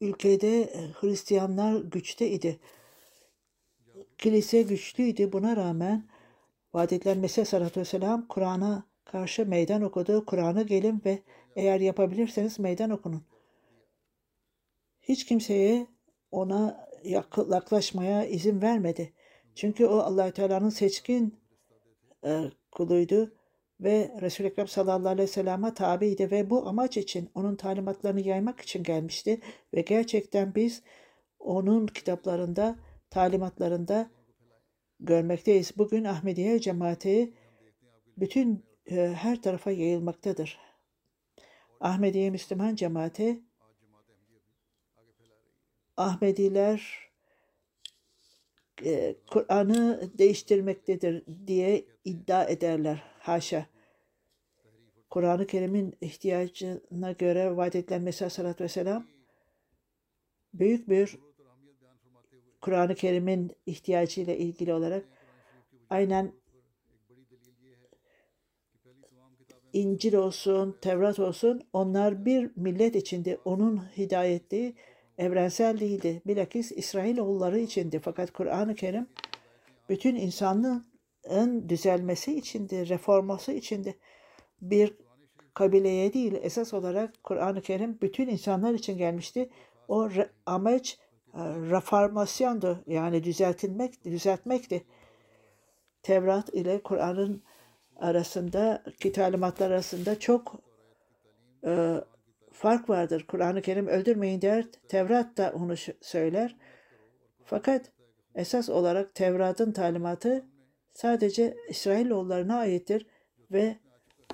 ülkede 0.00 0.60
e, 0.62 0.92
Hristiyanlar 1.00 1.80
güçte 1.80 2.30
idi. 2.30 2.60
Kilise 4.18 4.62
güçlüydü. 4.62 5.32
Buna 5.32 5.56
rağmen 5.56 6.08
vaat 6.74 6.92
edilen 6.92 7.18
Mesih 7.18 7.54
Aleyhisselam 7.54 8.28
Kur'an'a 8.28 8.82
karşı 9.04 9.46
meydan 9.46 9.82
okudu. 9.82 10.24
Kur'an'a 10.24 10.62
gelin 10.62 11.02
ve 11.04 11.18
eğer 11.56 11.80
yapabilirseniz 11.80 12.58
meydan 12.58 12.90
okunun. 12.90 13.22
Hiç 15.02 15.26
kimseye 15.26 15.86
ona 16.30 16.88
yaklaşmaya 17.48 18.26
izin 18.26 18.62
vermedi. 18.62 19.12
Çünkü 19.54 19.86
o 19.86 19.98
allah 19.98 20.30
Teala'nın 20.30 20.70
seçkin 20.70 21.38
e, 22.24 22.50
kuluydu 22.72 23.32
ve 23.80 24.16
Resul-i 24.20 24.46
Ekrem 24.46 24.68
sallallahu 24.68 25.08
aleyhi 25.08 25.28
ve 25.28 25.32
sellem'e 25.32 25.74
tabiydi 25.74 26.30
ve 26.30 26.50
bu 26.50 26.68
amaç 26.68 26.96
için 26.96 27.30
onun 27.34 27.56
talimatlarını 27.56 28.20
yaymak 28.20 28.60
için 28.60 28.82
gelmişti 28.82 29.40
ve 29.74 29.80
gerçekten 29.80 30.54
biz 30.54 30.82
onun 31.38 31.86
kitaplarında, 31.86 32.76
talimatlarında 33.10 34.10
görmekteyiz. 35.00 35.72
Bugün 35.78 36.04
Ahmediye 36.04 36.60
cemaati 36.60 37.34
bütün 38.16 38.64
e, 38.90 39.14
her 39.16 39.42
tarafa 39.42 39.70
yayılmaktadır. 39.70 40.58
Ahmediye 41.80 42.30
Müslüman 42.30 42.74
cemaati 42.74 43.42
Ahmediler 45.96 47.07
e, 48.84 49.14
Kur'an'ı 49.30 50.10
değiştirmektedir 50.18 51.24
diye 51.46 51.84
iddia 52.04 52.44
ederler. 52.44 53.02
Haşa. 53.18 53.66
Kur'an-ı 55.10 55.46
Kerim'in 55.46 55.94
ihtiyacına 56.00 57.12
göre 57.12 57.56
vaat 57.56 57.76
edilen 57.76 58.02
Mesih 58.02 58.22
Aleyhisselatü 58.22 58.64
Vesselam 58.64 59.06
büyük 60.54 60.88
bir 60.88 61.18
Kur'an-ı 62.60 62.94
Kerim'in 62.94 63.52
ihtiyacıyla 63.66 64.34
ilgili 64.34 64.72
olarak 64.72 65.04
aynen 65.90 66.32
İncil 69.72 70.14
olsun, 70.14 70.76
Tevrat 70.80 71.18
olsun 71.18 71.62
onlar 71.72 72.24
bir 72.24 72.50
millet 72.56 72.96
içinde 72.96 73.38
onun 73.44 73.76
hidayeti 73.96 74.74
evrensel 75.18 75.80
değildi. 75.80 76.22
Bilakis 76.26 76.72
İsrailoğulları 76.72 77.58
içindi. 77.58 77.98
Fakat 77.98 78.30
Kur'an-ı 78.32 78.74
Kerim 78.74 79.06
bütün 79.88 80.14
insanlığın 80.14 81.68
düzelmesi 81.68 82.38
içindi, 82.38 82.88
reforması 82.88 83.52
içindi. 83.52 83.98
Bir 84.62 84.96
kabileye 85.54 86.12
değil, 86.12 86.34
esas 86.42 86.74
olarak 86.74 87.24
Kur'an-ı 87.24 87.62
Kerim 87.62 87.98
bütün 88.02 88.28
insanlar 88.28 88.74
için 88.74 88.98
gelmişti. 88.98 89.50
O 89.88 90.10
re, 90.10 90.30
amaç 90.46 90.98
e, 91.34 91.38
reformasyondu. 91.44 92.82
Yani 92.86 93.24
düzeltilmek, 93.24 94.04
düzeltmekti. 94.04 94.84
Tevrat 96.02 96.54
ile 96.54 96.82
Kur'an'ın 96.82 97.42
arasında, 97.96 98.84
talimatlar 99.14 99.70
arasında 99.70 100.18
çok 100.18 100.54
e, 101.66 102.00
fark 102.58 102.90
vardır. 102.90 103.24
Kur'an-ı 103.28 103.62
Kerim 103.62 103.86
öldürmeyin 103.86 104.42
der. 104.42 104.64
Tevrat 104.88 105.36
da 105.36 105.52
onu 105.56 105.74
söyler. 106.00 106.56
Fakat 107.44 107.92
esas 108.34 108.68
olarak 108.68 109.14
Tevrat'ın 109.14 109.72
talimatı 109.72 110.46
sadece 110.94 111.56
İsrailoğullarına 111.68 112.58
aittir 112.58 113.06
ve 113.52 113.76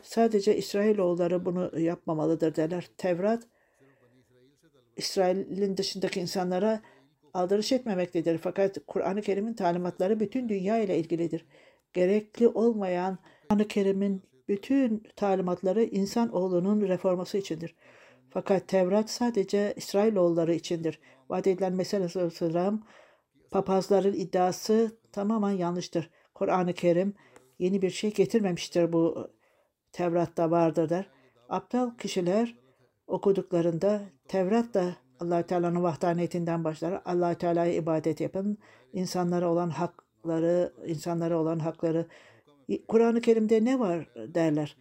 sadece 0.02 0.56
İsrailoğulları 0.56 1.44
bunu 1.44 1.80
yapmamalıdır 1.80 2.56
derler. 2.56 2.88
Tevrat 2.96 3.42
İsrail'in 4.96 5.76
dışındaki 5.76 6.20
insanlara 6.20 6.80
aldırış 7.34 7.72
etmemektedir. 7.72 8.38
Fakat 8.38 8.78
Kur'an-ı 8.86 9.22
Kerim'in 9.22 9.54
talimatları 9.54 10.20
bütün 10.20 10.48
dünya 10.48 10.78
ile 10.78 10.98
ilgilidir. 10.98 11.46
Gerekli 11.92 12.48
olmayan 12.48 13.18
Kur'an-ı 13.48 13.68
Kerim'in 13.68 14.22
bütün 14.48 15.02
talimatları 15.16 15.82
insan 15.82 16.32
oğlunun 16.32 16.80
reforması 16.88 17.38
içindir. 17.38 17.74
Fakat 18.34 18.68
Tevrat 18.68 19.10
sadece 19.10 19.74
İsrailoğulları 19.76 20.54
içindir. 20.54 21.00
Vaat 21.30 21.46
edilen 21.46 21.72
Mesih 21.72 21.98
Aleyhisselam 21.98 22.82
papazların 23.50 24.12
iddiası 24.12 24.98
tamamen 25.12 25.50
yanlıştır. 25.50 26.10
Kur'an-ı 26.34 26.72
Kerim 26.72 27.14
yeni 27.58 27.82
bir 27.82 27.90
şey 27.90 28.14
getirmemiştir 28.14 28.92
bu 28.92 29.30
Tevrat'ta 29.92 30.50
vardır 30.50 30.88
der. 30.88 31.10
Aptal 31.48 31.96
kişiler 31.96 32.54
okuduklarında 33.06 34.02
Tevrat 34.28 34.74
da 34.74 34.96
allah 35.20 35.42
Teala'nın 35.42 35.82
vahdaniyetinden 35.82 36.64
başlar. 36.64 37.02
allah 37.04 37.34
Teala'ya 37.34 37.74
ibadet 37.74 38.20
yapın. 38.20 38.58
insanlara 38.92 39.50
olan 39.50 39.70
hakları, 39.70 40.72
insanlara 40.86 41.38
olan 41.38 41.58
hakları. 41.58 42.06
Kur'an-ı 42.88 43.20
Kerim'de 43.20 43.64
ne 43.64 43.78
var 43.78 44.08
derler. 44.16 44.76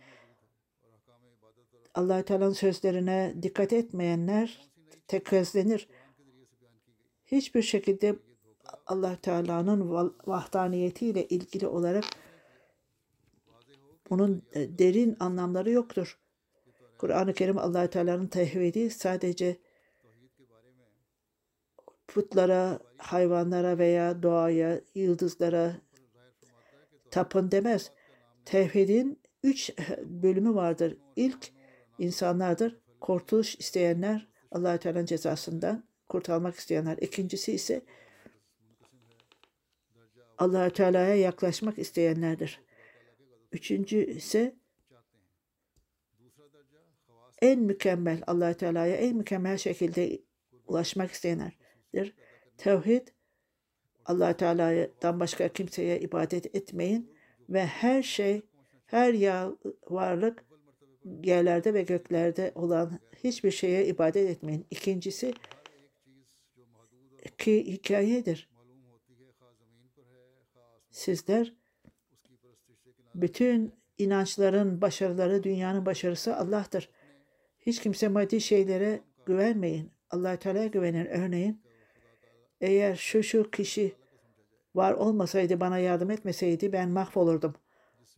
Allah 1.94 2.24
Teala'nın 2.24 2.54
sözlerine 2.54 3.34
dikkat 3.42 3.74
etmeyenler 3.74 4.70
tekkezlenir. 5.08 5.88
Hiçbir 7.26 7.62
şekilde 7.62 8.16
allah 8.88 9.16
Teala'nın 9.16 10.14
vahdaniyetiyle 10.28 11.28
ilgili 11.28 11.68
olarak 11.68 12.04
onun 14.10 14.44
e, 14.54 14.78
derin 14.78 15.18
anlamları 15.20 15.72
yoktur. 15.72 16.20
Kur'an-ı 16.98 17.34
Kerim 17.34 17.58
allah 17.58 17.90
Teala'nın 17.90 18.28
tevhidi 18.28 18.90
sadece 18.90 19.58
putlara, 22.08 22.80
hayvanlara 22.98 23.78
veya 23.78 24.24
doğaya, 24.24 24.82
yıldızlara 24.96 25.76
tapın 27.12 27.52
demez. 27.52 27.92
Tevhidin 28.46 29.20
üç 29.44 29.72
bölümü 30.04 30.56
vardır. 30.56 30.98
İlk 31.16 31.53
insanlardır. 32.00 32.80
Kurtuluş 33.00 33.56
isteyenler 33.56 34.28
allah 34.52 34.78
Teala'nın 34.78 35.06
cezasından 35.06 35.84
kurtulmak 36.10 36.56
isteyenler. 36.56 36.98
İkincisi 36.98 37.52
ise 37.54 37.82
allah 40.38 40.70
Teala'ya 40.70 41.16
yaklaşmak 41.16 41.80
isteyenlerdir. 41.80 42.62
Üçüncü 43.52 43.98
ise 43.98 44.56
en 47.42 47.60
mükemmel 47.60 48.24
allah 48.28 48.54
Teala'ya 48.54 48.96
en 48.96 49.16
mükemmel 49.16 49.58
şekilde 49.58 50.20
ulaşmak 50.68 51.12
isteyenlerdir. 51.12 52.16
Tevhid 52.58 53.08
allah 54.06 54.38
Teala'dan 54.38 55.20
başka 55.20 55.48
kimseye 55.48 56.00
ibadet 56.00 56.56
etmeyin 56.56 57.14
ve 57.50 57.66
her 57.66 58.04
şey, 58.04 58.42
her 58.86 59.14
ya 59.14 59.52
varlık 59.90 60.46
yerlerde 61.24 61.74
ve 61.74 61.82
göklerde 61.82 62.52
olan 62.56 63.00
hiçbir 63.24 63.52
şeye 63.52 63.86
ibadet 63.86 64.30
etmeyin. 64.30 64.66
İkincisi 64.72 65.34
ki 67.38 67.74
hikayedir. 67.74 68.50
Sizler 70.92 71.54
bütün 73.16 73.74
inançların 73.98 74.82
başarıları, 74.82 75.44
dünyanın 75.44 75.86
başarısı 75.86 76.36
Allah'tır. 76.36 76.90
Hiç 77.60 77.82
kimse 77.82 78.08
maddi 78.08 78.42
şeylere 78.42 79.02
güvenmeyin. 79.26 79.92
allah 80.10 80.38
Teala'ya 80.38 80.68
güvenin. 80.68 81.06
Örneğin 81.06 81.62
eğer 82.62 82.96
şu 82.96 83.24
şu 83.24 83.52
kişi 83.52 83.96
var 84.76 84.94
olmasaydı, 84.94 85.60
bana 85.60 85.78
yardım 85.78 86.12
etmeseydi 86.12 86.74
ben 86.74 86.90
mahvolurdum. 86.90 87.56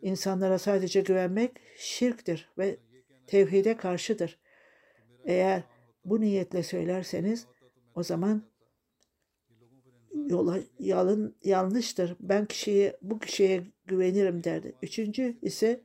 İnsanlara 0.05 0.59
sadece 0.59 1.01
güvenmek 1.01 1.51
şirktir 1.77 2.49
ve 2.57 2.77
tevhide 3.27 3.77
karşıdır. 3.77 4.39
Eğer 5.25 5.63
bu 6.05 6.21
niyetle 6.21 6.63
söylerseniz 6.63 7.47
o 7.95 8.03
zaman 8.03 8.43
yola 10.13 10.59
yalın 10.79 11.35
yanlıştır. 11.43 12.15
Ben 12.19 12.45
kişiye 12.45 12.97
bu 13.01 13.19
kişiye 13.19 13.63
güvenirim 13.85 14.43
derdi. 14.43 14.75
Üçüncü 14.81 15.37
ise 15.41 15.81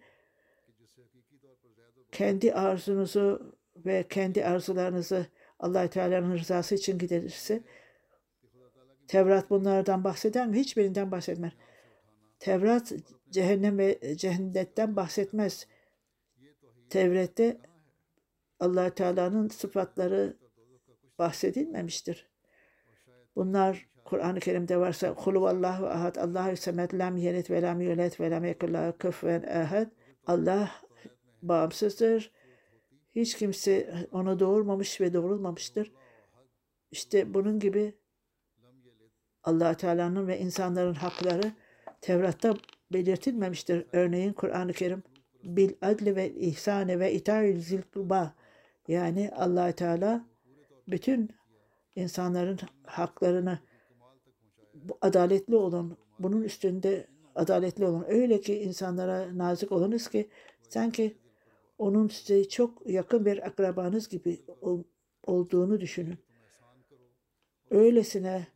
kendi 2.13 2.55
arzunuzu 2.55 3.57
ve 3.77 4.07
kendi 4.09 4.45
arzularınızı 4.45 5.27
allah 5.59 5.91
Teala'nın 5.91 6.39
rızası 6.39 6.75
için 6.75 6.99
giderirse 6.99 7.63
Tevrat 9.09 9.51
bunlardan 9.51 10.05
bahseder 10.05 10.49
mi? 10.49 10.59
Hiçbirinden 10.59 11.11
bahsetmez. 11.11 11.53
Tevrat 12.39 12.93
cehennem 13.31 13.79
ve 13.79 14.17
cehennetten 14.17 14.97
bahsetmez. 14.97 15.67
Tevrat'te 16.91 17.61
allah 18.61 18.95
Teala'nın 18.95 19.49
sıfatları 19.49 20.37
bahsedilmemiştir. 21.19 22.31
Bunlar 23.37 23.89
Kur'an-ı 24.05 24.41
Kerim'de 24.41 24.77
varsa 24.77 25.15
Allahu 25.27 25.87
ahad, 25.87 26.17
Allahu 26.17 26.57
semed, 26.57 26.93
lam 26.93 27.17
yelit 27.17 27.51
ve 27.51 27.63
lam 27.63 27.81
yulet 27.81 28.21
ve 28.21 28.31
lam 28.31 28.45
yekullahu 28.45 28.99
küfen 28.99 29.43
ahad. 29.43 29.87
Allah 30.27 30.71
bağımsızdır. 31.43 32.33
Hiç 33.15 33.37
kimse 33.37 34.07
onu 34.13 34.39
doğurmamış 34.39 35.01
ve 35.01 35.15
doğrulmamıştır. 35.15 35.93
İşte 36.91 37.35
bunun 37.35 37.59
gibi 37.59 37.95
allah 39.43 39.75
Teala'nın 39.75 40.29
ve 40.29 40.39
insanların 40.39 40.95
hakları 40.95 41.53
Tevrat'ta 42.01 42.55
belirtilmemiştir. 42.93 43.87
Örneğin 43.93 44.33
Kur'an-ı 44.33 44.73
Kerim 44.73 45.03
bil 45.45 45.73
adli 45.83 46.17
ve 46.17 46.35
ihsane 46.35 46.99
ve 46.99 47.13
ita'ül 47.13 47.61
zilkuba 47.61 48.35
yani 48.89 49.31
allah 49.37 49.73
Teala 49.73 50.25
bütün 50.89 51.31
insanların 51.97 52.59
haklarını 52.83 53.59
adaletli 55.01 55.57
olun. 55.57 55.97
Bunun 56.19 56.43
üstünde 56.43 57.07
adaletli 57.35 57.87
olun. 57.87 58.05
Öyle 58.09 58.41
ki 58.41 58.63
insanlara 58.63 59.39
nazik 59.39 59.73
olunuz 59.73 60.09
ki 60.09 60.29
sanki 60.69 61.17
onun 61.79 62.09
size 62.09 62.49
çok 62.49 62.91
yakın 62.91 63.27
bir 63.27 63.47
akrabanız 63.47 64.09
gibi 64.09 64.41
ol, 64.61 64.83
olduğunu 65.27 65.81
düşünün. 65.81 66.19
Öylesine 67.71 68.47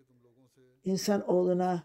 insan 0.85 1.29
oğluna 1.29 1.83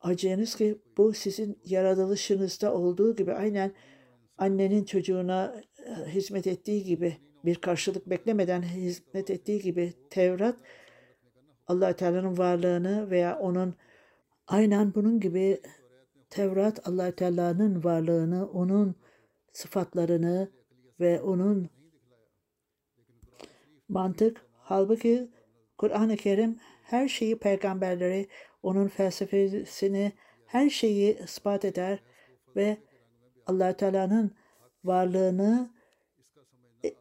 acıyınız 0.00 0.56
ki 0.56 0.78
bu 0.96 1.12
sizin 1.12 1.58
yaratılışınızda 1.64 2.74
olduğu 2.74 3.16
gibi 3.16 3.32
aynen 3.32 3.72
annenin 4.38 4.84
çocuğuna 4.84 5.62
e, 5.86 6.10
hizmet 6.10 6.46
ettiği 6.46 6.84
gibi 6.84 7.16
bir 7.44 7.56
karşılık 7.56 8.10
beklemeden 8.10 8.62
hizmet 8.62 9.30
ettiği 9.30 9.60
gibi 9.60 9.94
Tevrat 10.10 10.56
allah 11.66 11.96
Teala'nın 11.96 12.38
varlığını 12.38 13.10
veya 13.10 13.38
onun 13.38 13.74
aynen 14.46 14.94
bunun 14.94 15.20
gibi 15.20 15.60
Tevrat 16.30 16.88
allah 16.88 17.12
Teala'nın 17.12 17.84
varlığını, 17.84 18.50
onun 18.50 18.94
sıfatlarını 19.52 20.50
ve 21.00 21.20
onun 21.20 21.70
mantık 23.88 24.46
halbuki 24.58 25.30
Kur'an-ı 25.78 26.16
Kerim 26.16 26.58
her 26.82 27.08
şeyi 27.08 27.38
peygamberleri, 27.38 28.28
onun 28.62 28.88
felsefesini, 28.88 30.12
her 30.46 30.70
şeyi 30.70 31.18
ispat 31.24 31.64
eder 31.64 31.98
ve 32.56 32.76
allah 33.46 33.76
Teala'nın 33.76 34.34
varlığını 34.84 35.70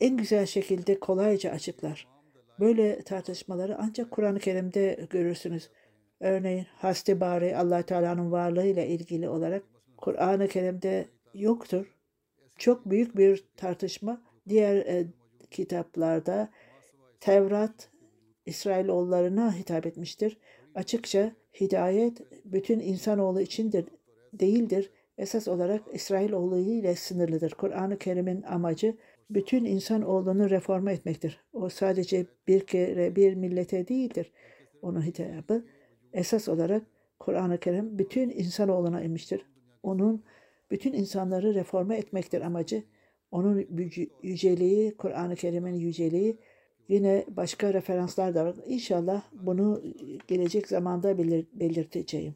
en 0.01 0.17
güzel 0.17 0.45
şekilde 0.45 0.99
kolayca 0.99 1.51
açıklar. 1.51 2.07
Böyle 2.59 3.01
tartışmaları 3.01 3.77
ancak 3.79 4.11
Kur'an-ı 4.11 4.39
Kerim'de 4.39 5.07
görürsünüz. 5.09 5.69
Örneğin 6.19 6.65
hastibari 6.75 7.57
allah 7.57 7.81
Teala'nın 7.81 8.31
varlığıyla 8.31 8.83
ilgili 8.83 9.29
olarak 9.29 9.63
Kur'an-ı 9.97 10.47
Kerim'de 10.47 11.07
yoktur. 11.33 11.95
Çok 12.57 12.89
büyük 12.89 13.17
bir 13.17 13.47
tartışma 13.57 14.21
diğer 14.49 14.75
e, 14.75 15.07
kitaplarda 15.51 16.49
Tevrat 17.19 17.89
İsrailoğullarına 18.45 19.53
hitap 19.55 19.85
etmiştir. 19.85 20.37
Açıkça 20.75 21.31
hidayet 21.59 22.21
bütün 22.45 22.79
insanoğlu 22.79 23.41
içindir, 23.41 23.85
değildir. 24.33 24.91
Esas 25.17 25.47
olarak 25.47 25.81
İsrailoğlu 25.93 26.57
ile 26.59 26.95
sınırlıdır. 26.95 27.51
Kur'an-ı 27.51 27.97
Kerim'in 27.97 28.41
amacı 28.41 28.97
bütün 29.29 29.65
insan 29.65 30.01
olduğunu 30.01 30.49
reforme 30.49 30.93
etmektir. 30.93 31.39
O 31.53 31.69
sadece 31.69 32.25
bir 32.47 32.65
kere 32.65 33.15
bir 33.15 33.33
millete 33.33 33.87
değildir. 33.87 34.31
Onun 34.81 35.01
hitabı 35.01 35.65
esas 36.13 36.49
olarak 36.49 36.83
Kur'an-ı 37.19 37.59
Kerim 37.59 37.99
bütün 37.99 38.29
insanoğluna 38.29 39.01
inmiştir. 39.01 39.45
Onun 39.83 40.23
bütün 40.71 40.93
insanları 40.93 41.53
reforme 41.53 41.97
etmektir 41.97 42.41
amacı. 42.41 42.83
Onun 43.31 43.67
yüceliği, 44.23 44.97
Kur'an-ı 44.97 45.35
Kerim'in 45.35 45.73
yüceliği 45.73 46.37
yine 46.89 47.25
başka 47.27 47.73
referanslar 47.73 48.35
da 48.35 48.45
var. 48.45 48.55
İnşallah 48.67 49.21
bunu 49.31 49.81
gelecek 50.27 50.67
zamanda 50.67 51.17
belir 51.17 51.45
belirteceğim. 51.53 52.35